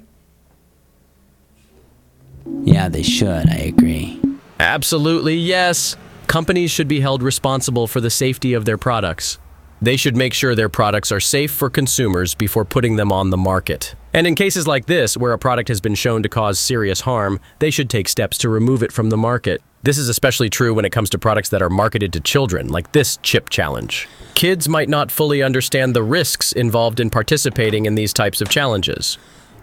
[2.62, 3.49] yeah, they should.
[3.49, 4.21] I agree.
[4.60, 5.95] Absolutely, yes.
[6.27, 9.39] Companies should be held responsible for the safety of their products.
[9.85, 13.37] They should make sure their products are safe for consumers before putting them on the
[13.37, 13.93] market.
[14.13, 17.39] And in cases like this, where a product has been shown to cause serious harm,
[17.59, 19.61] they should take steps to remove it from the market.
[19.83, 22.93] This is especially true when it comes to products that are marketed to children, like
[22.93, 24.07] this chip challenge.
[24.33, 29.19] Kids might not fully understand the risks involved in participating in these types of challenges.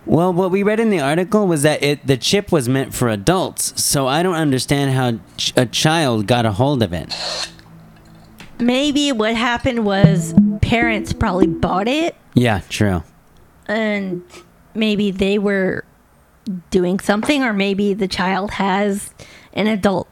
[0.07, 3.09] Well, what we read in the article was that it the chip was meant for
[3.09, 7.13] adults, so I don't understand how ch- a child got a hold of it.
[8.63, 13.03] Maybe what happened was parents probably bought it Yeah, true.
[13.67, 14.23] and
[14.75, 15.85] maybe they were
[16.71, 19.13] doing something or maybe the child has
[19.53, 20.09] an adult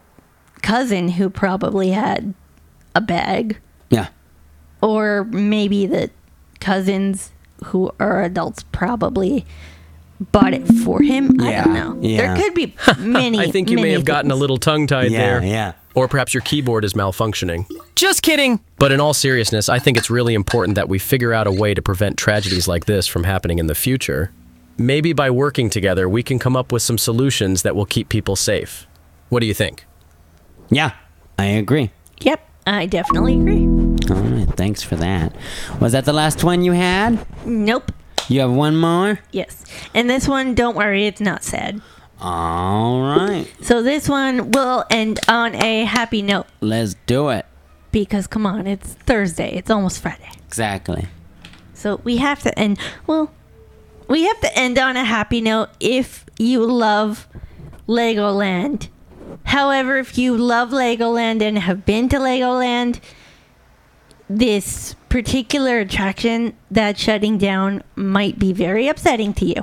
[0.63, 2.35] cousin who probably had
[2.95, 3.59] a bag
[3.89, 4.09] Yeah.
[4.83, 6.11] or maybe the
[6.61, 7.33] cousins
[7.67, 9.47] who are adults probably
[10.33, 12.17] bought it for him i don't know yeah.
[12.35, 15.11] there could be many I think you may many have gotten a little tongue tied
[15.11, 15.43] Yeah, there.
[15.45, 15.73] yeah.
[15.95, 17.67] Or perhaps your keyboard is malfunctioning.
[17.97, 18.61] Just kidding.
[18.79, 21.75] But in all seriousness, I think it's really important that we figure out a way
[21.75, 24.31] to prevent tragedies like this from happening in the future.
[24.79, 28.37] Maybe by working together, we can come up with some solutions that will keep people
[28.37, 28.87] safe.
[29.31, 29.85] What do you think?
[30.71, 30.93] Yeah,
[31.39, 31.91] I agree.
[32.21, 33.65] yep i definitely agree
[34.15, 35.35] All right, thanks for that.
[35.81, 37.19] Was that the last one you had?
[37.45, 37.91] nope
[38.31, 39.19] You have one more?
[39.33, 41.81] yes and this one don't worry it's not sad
[42.21, 47.45] All right, so this one will end on a happy note let's do it.
[47.93, 51.07] because come on it's thursday it's almost friday Exactly.
[51.75, 52.79] So we have to end.
[53.07, 53.33] Well,
[54.09, 57.29] we have to end on a happy note if you love
[57.89, 58.89] Legoland.
[59.45, 63.01] However, if you love Legoland and have been to Legoland,
[64.31, 69.63] this particular attraction that's shutting down might be very upsetting to you.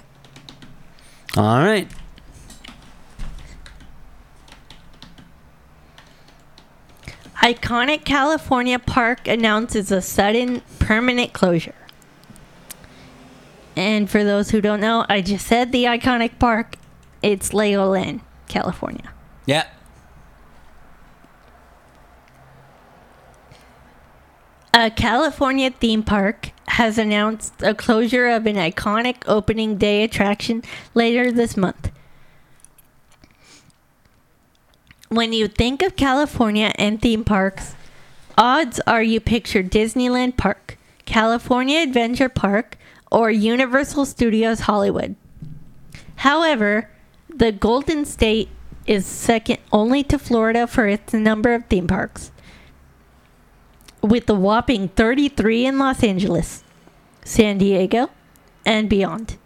[1.38, 1.88] All right.
[7.38, 11.75] Iconic California Park announces a sudden permanent closure.
[13.77, 16.75] And for those who don't know, I just said the iconic park.
[17.23, 19.13] It's Legoland, California.
[19.45, 19.67] Yeah.
[24.80, 30.62] A California theme park has announced a closure of an iconic opening day attraction
[30.94, 31.90] later this month.
[35.10, 37.73] When you think of California and theme parks,
[38.38, 42.78] odds are you picture Disneyland Park, California Adventure Park,
[43.12, 45.15] or Universal Studios Hollywood.
[46.17, 46.92] However,
[47.28, 48.50] the Golden State
[48.86, 52.32] is second only to Florida for its number of theme parks
[54.02, 56.63] with a whopping 33 in Los Angeles,
[57.23, 58.10] San Diego,
[58.65, 59.37] and beyond.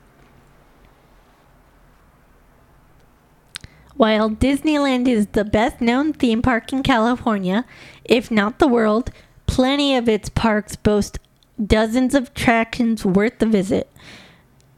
[3.95, 7.65] While Disneyland is the best known theme park in California,
[8.03, 9.11] if not the world,
[9.45, 11.19] plenty of its parks boast
[11.63, 13.91] dozens of attractions worth the visit.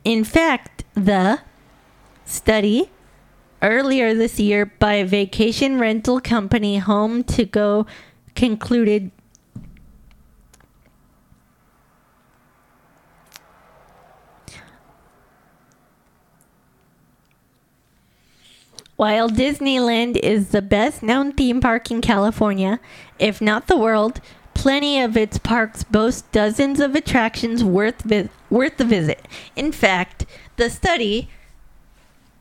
[0.03, 1.39] In fact, the
[2.25, 2.89] study
[3.61, 7.85] earlier this year by a vacation rental company, Home to Go
[8.35, 9.11] concluded
[19.03, 22.79] While Disneyland is the best known theme park in California,
[23.19, 24.21] if not the world,
[24.53, 29.27] plenty of its parks boast dozens of attractions worth vi- worth the visit.
[29.57, 30.25] In fact,
[30.55, 31.27] the study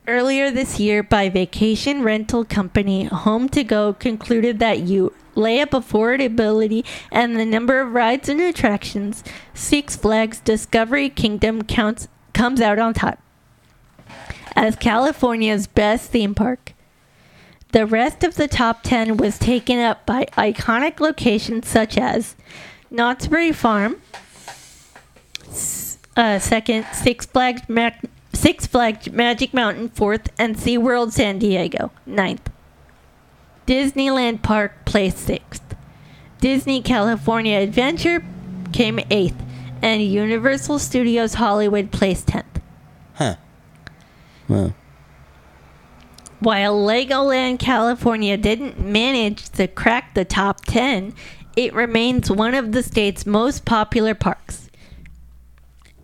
[0.07, 5.71] earlier this year by vacation rental company Home to Go concluded that you lay up
[5.71, 12.79] affordability and the number of rides and attractions, Six Flags Discovery Kingdom counts comes out
[12.79, 13.19] on top
[14.55, 16.75] as California's best theme park.
[17.73, 22.37] The rest of the top 10 was taken up by iconic locations such as
[22.91, 24.03] Knott's Berry Farm,
[26.17, 27.91] uh, second, Six Flags, Ma-
[28.35, 32.51] Six Flags Magic Mountain, fourth, and SeaWorld San Diego, ninth.
[33.67, 35.63] Disneyland Park placed sixth.
[36.41, 38.23] Disney California Adventure
[38.73, 39.41] came eighth,
[39.81, 42.61] and Universal Studios Hollywood placed tenth.
[44.53, 44.75] Well,
[46.41, 51.15] While Legoland California didn't manage to crack the top 10,
[51.57, 54.69] it remains one of the state's most popular parks,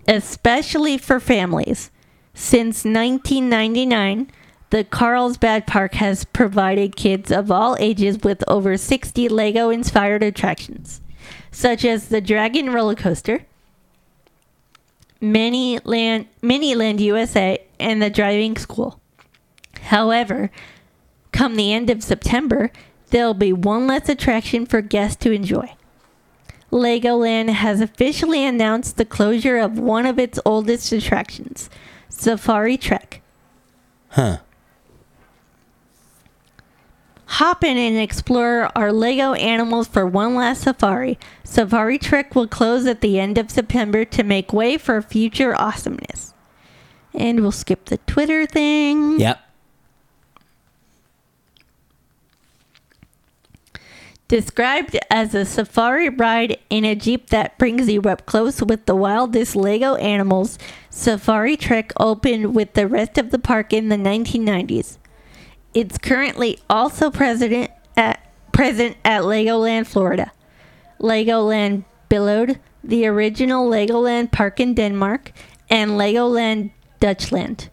[0.06, 1.90] especially for families.
[2.32, 4.30] Since 1999,
[4.70, 11.02] the Carlsbad Park has provided kids of all ages with over 60 Lego inspired attractions,
[11.50, 13.44] such as the Dragon roller coaster,
[15.20, 19.00] Miniland, Miniland USA, and the driving school.
[19.82, 20.50] However,
[21.32, 22.70] come the end of September,
[23.10, 25.74] there'll be one less attraction for guests to enjoy.
[26.70, 31.70] Legoland has officially announced the closure of one of its oldest attractions,
[32.08, 33.22] Safari Trek.
[34.10, 34.38] huh.
[37.32, 41.18] Hop in and explore our Lego animals for one last safari.
[41.44, 46.32] Safari Trek will close at the end of September to make way for future awesomeness.
[47.12, 49.20] And we'll skip the Twitter thing.
[49.20, 49.40] Yep.
[54.28, 58.96] Described as a safari ride in a Jeep that brings you up close with the
[58.96, 60.58] wildest Lego animals,
[60.88, 64.96] Safari Trek opened with the rest of the park in the 1990s.
[65.74, 68.20] It's currently also present at,
[68.52, 70.32] present at Legoland, Florida.
[71.00, 75.32] Legoland Billund, the original Legoland park in Denmark,
[75.70, 77.70] and Legoland Deutschland.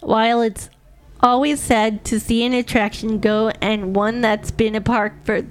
[0.00, 0.70] While it's
[1.22, 5.42] always sad to see an attraction go and one that's been a park for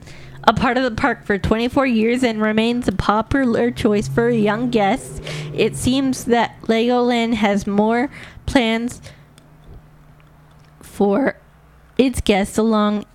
[0.45, 4.69] a part of the park for 24 years and remains a popular choice for young
[4.69, 5.21] guests,
[5.53, 8.09] it seems that Legoland has more
[8.45, 9.01] plans
[10.81, 11.35] for
[11.99, 13.05] its guests along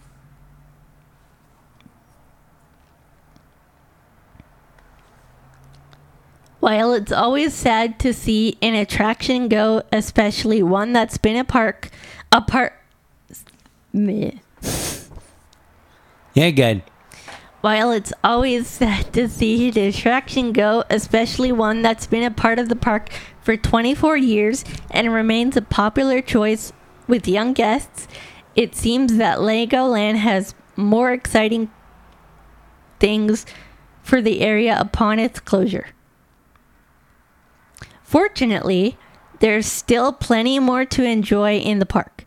[6.61, 11.91] While it's always sad to see an attraction go, especially one that's been a park,
[12.32, 12.72] a park.
[13.93, 14.30] Meh.
[16.32, 16.82] Yeah, good.
[17.61, 22.59] While it's always sad to see the attraction go, especially one that's been a part
[22.59, 23.11] of the park
[23.43, 26.72] for 24 years and remains a popular choice
[27.07, 28.09] with young guests,
[28.57, 31.71] it seems that Legoland has more exciting
[33.01, 33.47] things
[34.03, 35.89] for the area upon its closure.
[38.03, 38.97] Fortunately,
[39.41, 42.27] there's still plenty more to enjoy in the park,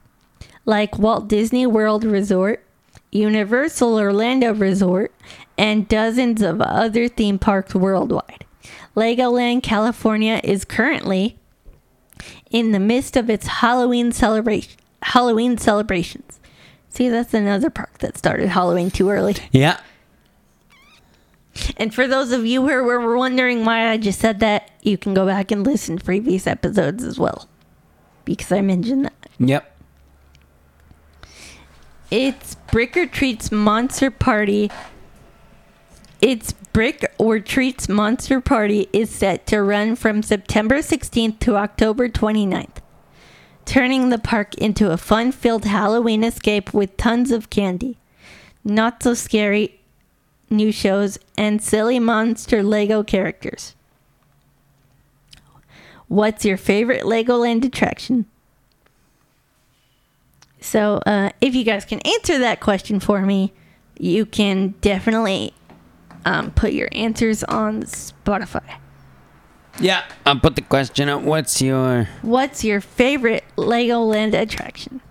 [0.65, 2.63] like Walt Disney World Resort,
[3.11, 5.13] Universal Orlando Resort,
[5.57, 8.45] and dozens of other theme parks worldwide.
[8.95, 11.37] Legoland California is currently
[12.49, 16.39] in the midst of its Halloween celebration Halloween celebrations.
[16.89, 19.35] See, that's another park that started Halloween too early.
[19.51, 19.79] Yeah.
[21.75, 25.13] And for those of you who were wondering why I just said that, you can
[25.13, 27.47] go back and listen to previous episodes as well.
[28.25, 29.29] Because I mentioned that.
[29.39, 29.75] Yep.
[32.09, 34.71] It's Brick or Treats Monster Party.
[36.21, 42.07] Its Brick or Treats Monster Party is set to run from September 16th to October
[42.07, 42.77] 29th,
[43.67, 47.97] turning the park into a fun filled Halloween escape with tons of candy,
[48.63, 49.79] not so scary
[50.49, 53.75] new shows, and silly monster Lego characters.
[56.07, 58.25] What's your favorite Legoland attraction?
[60.61, 63.53] So, uh, if you guys can answer that question for me,
[63.99, 65.53] you can definitely
[66.25, 68.79] um, put your answers on Spotify.
[69.79, 70.03] Yeah.
[70.25, 71.21] I'll put the question up.
[71.21, 72.07] What's your.
[72.21, 75.01] What's your favorite Legoland attraction?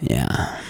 [0.00, 0.60] Yeah.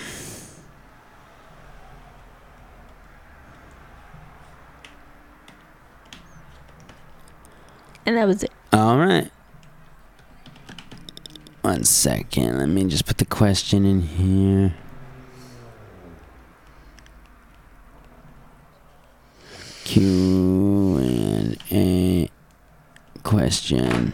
[8.05, 8.53] And that was it.
[8.73, 9.31] All right.
[11.63, 12.59] One second.
[12.59, 14.75] Let me just put the question in here.
[19.85, 22.31] Q and A
[23.47, 24.13] question.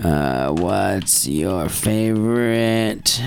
[0.00, 3.20] Uh, what's your favorite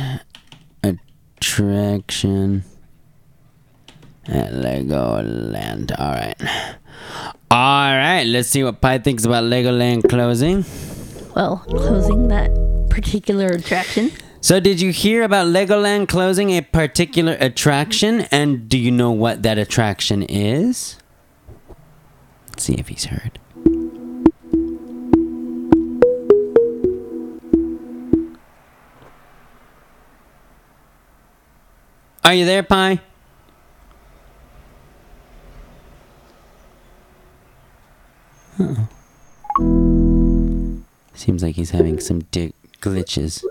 [0.82, 2.64] attraction
[4.28, 5.91] at Legoland?
[5.99, 6.41] All right.
[7.51, 8.24] All right.
[8.24, 10.64] Let's see what Pi thinks about Legoland closing.
[11.36, 12.49] Well, closing that
[12.89, 14.10] particular attraction.
[14.39, 18.22] So, did you hear about Legoland closing a particular attraction?
[18.32, 20.95] And do you know what that attraction is?
[22.47, 23.39] Let's see if he's heard.
[32.26, 33.01] Are you there, Pi?
[41.13, 43.43] Seems like he's having some glitches.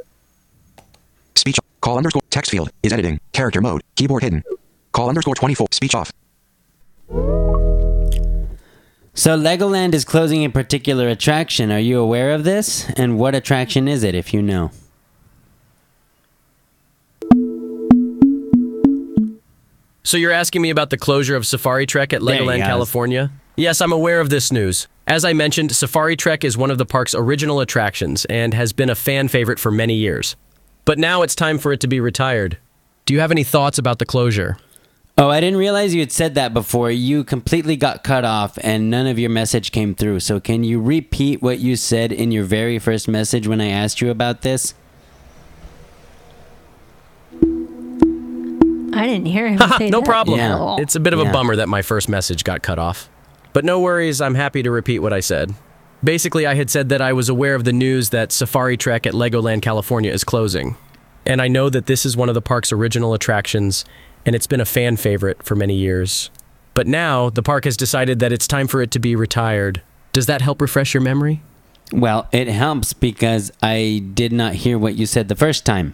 [1.35, 3.20] Speech call underscore text field is editing.
[3.33, 3.83] Character mode.
[3.97, 4.43] Keyboard hidden.
[4.93, 5.68] Call underscore 24.
[5.70, 6.12] Speech off.
[9.14, 11.70] So Legoland is closing a particular attraction.
[11.70, 12.89] Are you aware of this?
[12.97, 14.70] And what attraction is it if you know?
[20.05, 22.65] So you're asking me about the closure of Safari Trek at Legoland, go.
[22.65, 23.31] California?
[23.57, 24.89] Yes, I'm aware of this news.
[25.07, 28.91] As I mentioned, Safari Trek is one of the park's original attractions and has been
[28.91, 30.37] a fan favorite for many years.
[30.85, 32.59] But now it's time for it to be retired.
[33.07, 34.59] Do you have any thoughts about the closure?
[35.19, 36.91] Oh, I didn't realize you had said that before.
[36.91, 40.21] You completely got cut off and none of your message came through.
[40.21, 44.01] So can you repeat what you said in your very first message when I asked
[44.01, 44.75] you about this?
[48.95, 50.38] I didn't hear him say no that problem.
[50.38, 50.76] Yeah.
[50.78, 51.32] It's a bit of a Yeah.
[51.32, 53.09] bummer that my first message got cut off.
[53.53, 55.55] But no worries, I'm happy to repeat what I said.
[56.05, 59.12] Basically, I had said that I was aware of the news that Safari Trek at
[59.14, 60.76] Legoland, California is closing.
[61.24, 63.84] And I know that this is one of the park's original attractions,
[64.26, 66.30] and it's been a fan favorite for many years.
[66.74, 69.82] But now, the park has decided that it's time for it to be retired.
[70.12, 71.43] Does that help refresh your memory?
[71.93, 75.93] Well, it helps because I did not hear what you said the first time.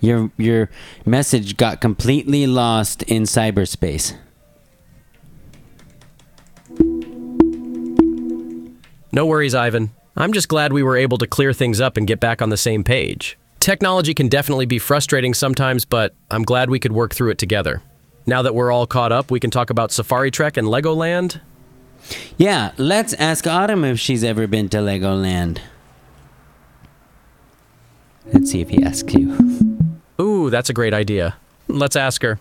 [0.00, 0.70] Your your
[1.04, 4.16] message got completely lost in cyberspace.
[9.10, 9.90] No worries, Ivan.
[10.16, 12.56] I'm just glad we were able to clear things up and get back on the
[12.56, 13.38] same page.
[13.60, 17.82] Technology can definitely be frustrating sometimes, but I'm glad we could work through it together.
[18.26, 21.40] Now that we're all caught up, we can talk about Safari Trek and Legoland.
[22.36, 25.58] Yeah, let's ask Autumn if she's ever been to Legoland.
[28.32, 29.57] Let's see if he asks you.
[30.20, 31.36] Ooh, that's a great idea.
[31.68, 32.40] Let's ask her.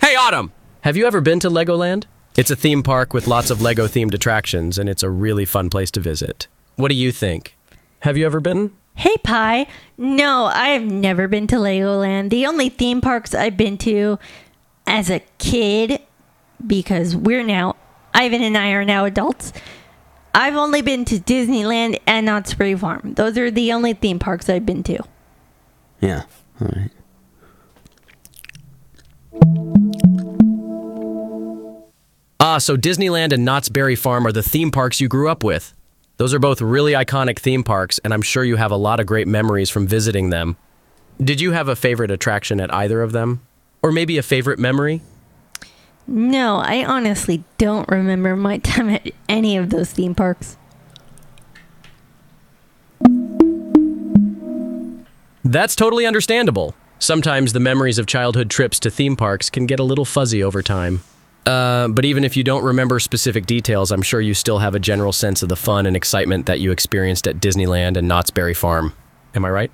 [0.00, 0.52] Hey, Autumn!
[0.82, 2.04] Have you ever been to Legoland?
[2.36, 5.70] It's a theme park with lots of Lego themed attractions, and it's a really fun
[5.70, 6.46] place to visit.
[6.76, 7.56] What do you think?
[8.00, 8.72] Have you ever been?
[8.94, 9.66] Hey, Pi.
[9.98, 12.30] No, I have never been to Legoland.
[12.30, 14.18] The only theme parks I've been to
[14.86, 16.00] as a kid,
[16.64, 17.76] because we're now,
[18.14, 19.52] Ivan and I are now adults,
[20.34, 23.14] I've only been to Disneyland and Knott's Berry Farm.
[23.14, 25.02] Those are the only theme parks I've been to.
[26.00, 26.22] Yeah.
[26.60, 26.90] All right.
[32.38, 35.74] Ah, so Disneyland and Knott's Berry Farm are the theme parks you grew up with.
[36.16, 39.06] Those are both really iconic theme parks, and I'm sure you have a lot of
[39.06, 40.56] great memories from visiting them.
[41.22, 43.42] Did you have a favorite attraction at either of them?
[43.82, 45.02] Or maybe a favorite memory?
[46.06, 50.56] No, I honestly don't remember my time at any of those theme parks.
[55.44, 56.74] That's totally understandable.
[56.98, 60.62] Sometimes the memories of childhood trips to theme parks can get a little fuzzy over
[60.62, 61.02] time.
[61.44, 64.80] Uh, but even if you don't remember specific details, I'm sure you still have a
[64.80, 68.54] general sense of the fun and excitement that you experienced at Disneyland and Knott's Berry
[68.54, 68.94] Farm.
[69.34, 69.70] Am I right?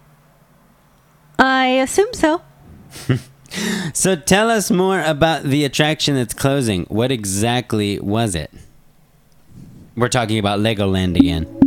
[1.38, 2.42] I assume so.
[3.92, 6.84] So tell us more about the attraction that's closing.
[6.84, 8.50] What exactly was it?
[9.94, 11.61] We're talking about Legoland again.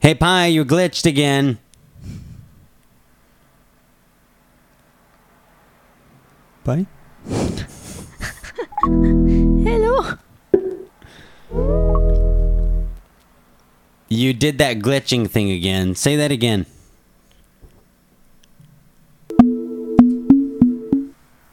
[0.00, 1.58] Hey, Pi, you glitched again.
[6.64, 6.86] Pi?
[8.82, 10.14] Hello.
[14.08, 15.94] You did that glitching thing again.
[15.94, 16.64] Say that again.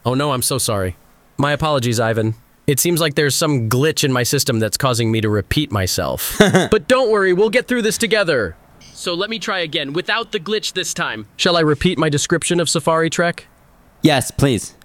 [0.06, 0.96] Oh no, I'm so sorry.
[1.38, 2.36] My apologies, Ivan.
[2.68, 6.36] It seems like there's some glitch in my system that's causing me to repeat myself.
[6.40, 8.58] but don't worry, we'll get through this together.
[8.92, 11.28] So let me try again, without the glitch this time.
[11.38, 13.48] Shall I repeat my description of Safari Trek?
[14.02, 14.76] Yes, please.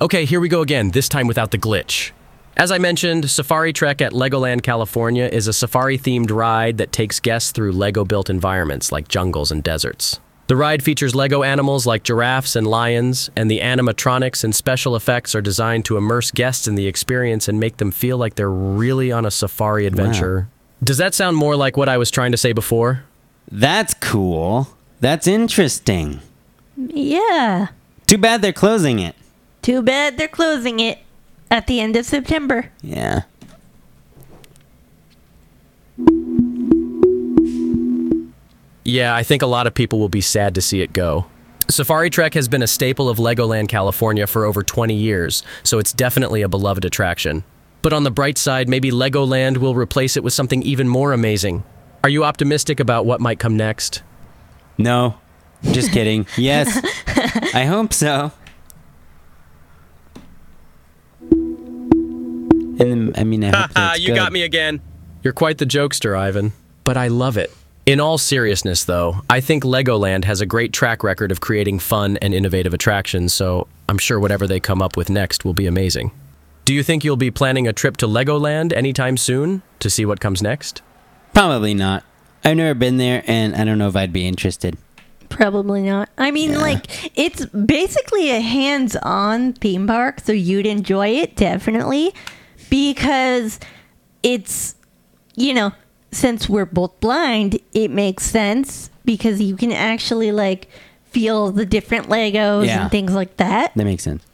[0.00, 2.12] Okay, here we go again, this time without the glitch.
[2.56, 7.20] As I mentioned, Safari Trek at Legoland, California is a safari themed ride that takes
[7.20, 10.20] guests through Lego built environments like jungles and deserts.
[10.52, 15.34] The ride features Lego animals like giraffes and lions, and the animatronics and special effects
[15.34, 19.10] are designed to immerse guests in the experience and make them feel like they're really
[19.10, 20.48] on a safari adventure.
[20.84, 23.02] Does that sound more like what I was trying to say before?
[23.50, 24.68] That's cool.
[25.00, 26.20] That's interesting.
[26.76, 27.68] Yeah.
[28.06, 29.16] Too bad they're closing it.
[29.62, 30.98] Too bad they're closing it
[31.50, 32.70] at the end of September.
[32.82, 33.22] Yeah.
[38.84, 41.26] Yeah, I think a lot of people will be sad to see it go.
[41.70, 45.92] Safari Trek has been a staple of Legoland California for over 20 years, so it's
[45.92, 47.44] definitely a beloved attraction.
[47.82, 51.64] But on the bright side, maybe Legoland will replace it with something even more amazing.
[52.04, 54.02] Are you optimistic about what might come next?
[54.78, 55.16] No.
[55.70, 56.26] Just kidding.
[56.36, 56.76] Yes.
[57.54, 58.32] I hope so.
[61.30, 64.16] And I mean, I hope that's you good.
[64.16, 64.80] got me again.
[65.22, 66.52] You're quite the jokester, Ivan.
[66.84, 67.52] But I love it.
[67.84, 72.16] In all seriousness, though, I think Legoland has a great track record of creating fun
[72.18, 76.12] and innovative attractions, so I'm sure whatever they come up with next will be amazing.
[76.64, 80.20] Do you think you'll be planning a trip to Legoland anytime soon to see what
[80.20, 80.80] comes next?
[81.34, 82.04] Probably not.
[82.44, 84.78] I've never been there, and I don't know if I'd be interested.
[85.28, 86.08] Probably not.
[86.16, 92.14] I mean, like, it's basically a hands on theme park, so you'd enjoy it definitely
[92.70, 93.58] because
[94.22, 94.76] it's,
[95.34, 95.72] you know,
[96.12, 100.68] since we're both blind, it makes sense because you can actually, like,
[101.04, 102.82] feel the different Legos Yeah.
[102.82, 103.72] and things like that.
[103.74, 104.24] That makes sense.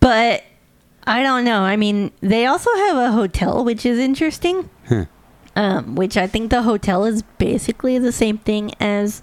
[0.00, 0.42] But
[1.06, 1.60] I don't know.
[1.60, 4.68] I mean, they also have a hotel, which is interesting.
[5.54, 9.22] Um, which I think the hotel is basically the same thing as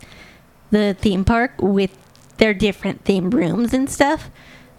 [0.72, 1.96] the theme park with
[2.38, 4.32] their different themed rooms and stuff.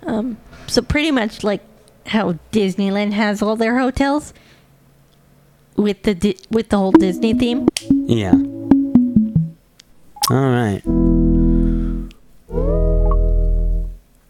[0.05, 1.63] Um, so pretty much like
[2.07, 4.35] how Disneyland has all their hotels
[5.77, 7.69] with the di- with the whole Disney theme.
[7.91, 8.35] Yeah.
[10.31, 10.83] All right.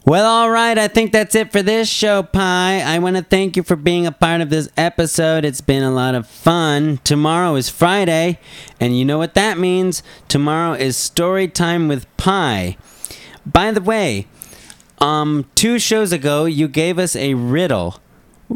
[0.07, 0.77] Well, all right.
[0.77, 2.83] I think that's it for this show, Pi.
[2.83, 5.47] I want to thank you for being a part of this episode.
[5.47, 6.99] It's been a lot of fun.
[7.05, 8.39] Tomorrow is Friday,
[8.79, 10.03] and you know what that means.
[10.29, 12.77] Tomorrow is story time with Pi.
[13.47, 14.27] By the way,
[14.99, 17.99] um, two shows ago, you gave us a riddle.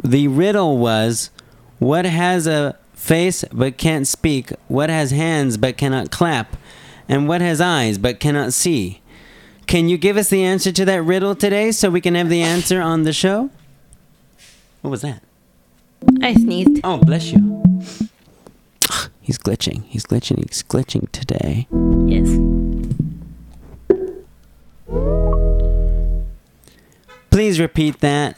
[0.04, 1.30] The riddle was
[1.78, 6.56] what has a face but can't speak, what has hands but cannot clap,
[7.08, 9.00] and what has eyes but cannot see.
[9.66, 12.42] Can you give us the answer to that riddle today so we can have the
[12.42, 13.50] answer on the show?
[14.80, 15.22] What was that?
[16.22, 16.80] I sneezed.
[16.84, 17.62] Oh, bless you.
[19.20, 19.84] He's glitching.
[19.84, 20.38] He's glitching.
[20.48, 21.66] He's glitching today.
[22.06, 22.28] Yes.
[27.30, 28.36] Please repeat that.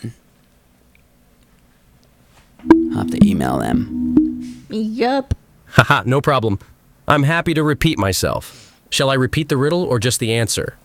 [2.93, 4.67] I'll have to email them.
[4.71, 5.35] Yup.
[5.67, 6.59] Haha, no problem.
[7.07, 8.79] I'm happy to repeat myself.
[8.91, 10.77] Shall I repeat the riddle or just the answer?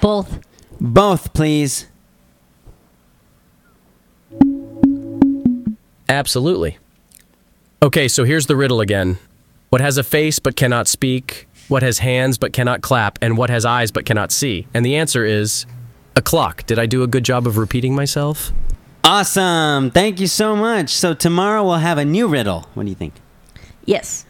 [0.00, 0.40] Both.
[0.80, 1.86] Both, please.
[6.08, 6.78] Absolutely.
[7.82, 9.18] Okay, so here's the riddle again.
[9.70, 11.48] What has a face but cannot speak?
[11.68, 13.18] What has hands but cannot clap?
[13.22, 14.66] And what has eyes but cannot see?
[14.74, 15.66] And the answer is
[16.14, 16.66] a clock.
[16.66, 18.52] Did I do a good job of repeating myself?
[19.04, 19.90] Awesome.
[19.90, 20.90] Thank you so much.
[20.90, 22.68] So tomorrow we'll have a new riddle.
[22.74, 23.14] What do you think?
[23.84, 24.24] Yes.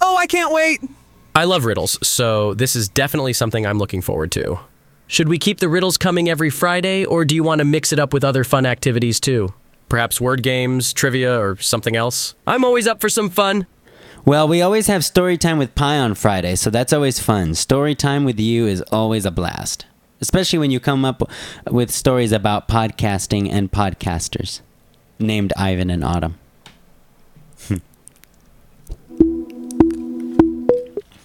[0.00, 0.80] Oh, I can't wait.
[1.34, 4.58] I love riddles, so this is definitely something I'm looking forward to.
[5.06, 8.00] Should we keep the riddles coming every Friday, or do you want to mix it
[8.00, 9.54] up with other fun activities too?
[9.88, 12.34] Perhaps word games, trivia, or something else?
[12.46, 13.66] I'm always up for some fun.
[14.24, 17.54] Well, we always have story time with Pi on Friday, so that's always fun.
[17.54, 19.86] Story time with you is always a blast,
[20.20, 21.22] especially when you come up
[21.70, 24.60] with stories about podcasting and podcasters
[25.18, 26.38] named Ivan and Autumn.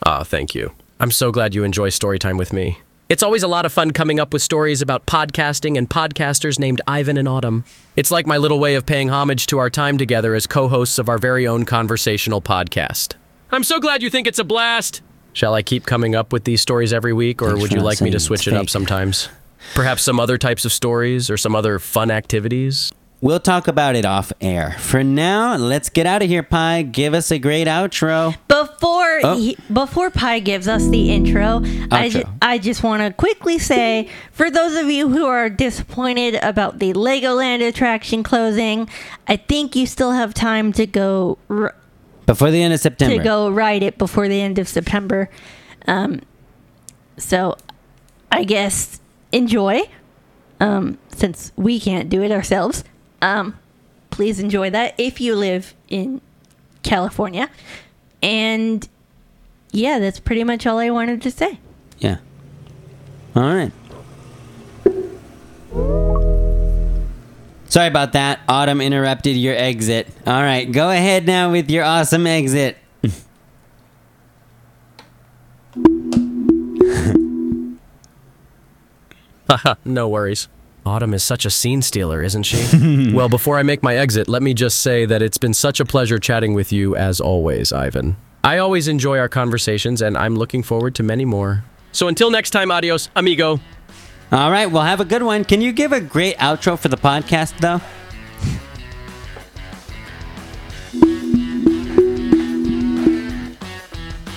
[0.06, 0.74] Ah, thank you.
[1.00, 2.80] I'm so glad you enjoy story time with me.
[3.10, 6.80] It's always a lot of fun coming up with stories about podcasting and podcasters named
[6.88, 7.66] Ivan and Autumn.
[7.98, 10.98] It's like my little way of paying homage to our time together as co hosts
[10.98, 13.16] of our very own conversational podcast.
[13.52, 15.02] I'm so glad you think it's a blast!
[15.34, 18.00] Shall I keep coming up with these stories every week, or Thanks would you like
[18.00, 19.28] me to switch it up sometimes?
[19.76, 22.92] Perhaps some other types of stories or some other fun activities?
[23.24, 24.76] We'll talk about it off air.
[24.80, 26.82] For now, let's get out of here, Pi.
[26.84, 28.36] Give us a great outro.
[28.48, 29.38] Before Oh.
[29.38, 34.10] he, before Pi gives us the intro, I, ju- I just want to quickly say
[34.32, 38.90] for those of you who are disappointed about the Legoland attraction closing,
[39.28, 41.76] I think you still have time to go r-
[42.26, 43.18] Before the end of September.
[43.18, 45.30] to go ride it before the end of September.
[45.88, 46.20] Um,
[47.18, 47.56] so
[48.32, 49.00] I guess
[49.32, 49.84] enjoy.
[50.60, 52.84] Um, since we can't do it ourselves,
[53.24, 53.58] um,
[54.10, 56.22] please enjoy that if you live in
[56.84, 57.50] California.
[58.22, 58.88] And
[59.72, 61.58] yeah, that's pretty much all I wanted to say.
[62.00, 62.18] Yeah.
[63.36, 63.72] All right.
[67.70, 68.42] Sorry about that.
[68.48, 70.08] Autumn interrupted your exit.
[70.28, 72.78] All right, go ahead now with your awesome exit.
[79.50, 80.50] Haha, no worries.
[80.86, 83.12] Autumn is such a scene stealer, isn't she?
[83.14, 85.86] well, before I make my exit, let me just say that it's been such a
[85.86, 88.18] pleasure chatting with you as always, Ivan.
[88.44, 91.64] I always enjoy our conversations, and I'm looking forward to many more.
[91.94, 93.62] So until next time, adios, amigo.
[94.32, 95.46] All right, well, have a good one.
[95.46, 97.80] Can you give a great outro for the podcast, though?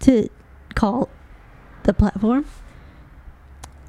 [0.00, 0.28] to
[0.74, 1.08] call
[1.86, 2.44] the platform.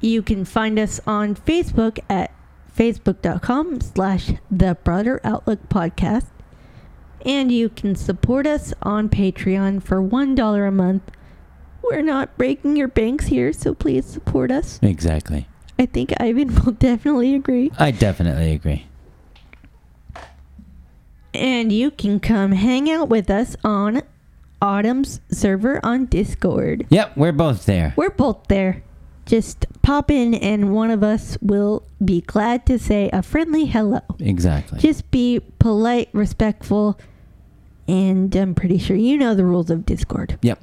[0.00, 2.32] You can find us on Facebook at
[2.76, 6.26] facebook.com slash the broader outlook podcast.
[7.26, 11.10] And you can support us on Patreon for $1 a month.
[11.82, 14.78] We're not breaking your banks here, so please support us.
[14.82, 15.48] Exactly.
[15.78, 17.72] I think Ivan will definitely agree.
[17.78, 18.86] I definitely agree.
[21.34, 24.02] And you can come hang out with us on
[24.60, 26.86] Autumn's server on Discord.
[26.90, 27.94] Yep, we're both there.
[27.96, 28.82] We're both there.
[29.26, 34.00] Just pop in, and one of us will be glad to say a friendly hello.
[34.18, 34.78] Exactly.
[34.78, 36.98] Just be polite, respectful,
[37.86, 40.38] and I'm pretty sure you know the rules of Discord.
[40.42, 40.62] Yep.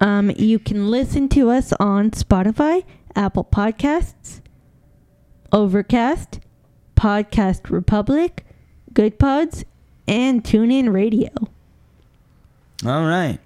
[0.00, 2.84] Um, you can listen to us on Spotify,
[3.14, 4.40] Apple Podcasts,
[5.52, 6.40] Overcast,
[6.96, 8.44] Podcast Republic,
[8.92, 9.64] Goodpods,
[10.08, 11.30] and TuneIn Radio.
[12.84, 13.38] All right.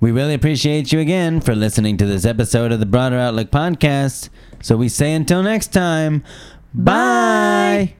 [0.00, 4.28] We really appreciate you again for listening to this episode of the Broader Outlook Podcast.
[4.60, 6.24] So we say until next time,
[6.74, 7.92] bye.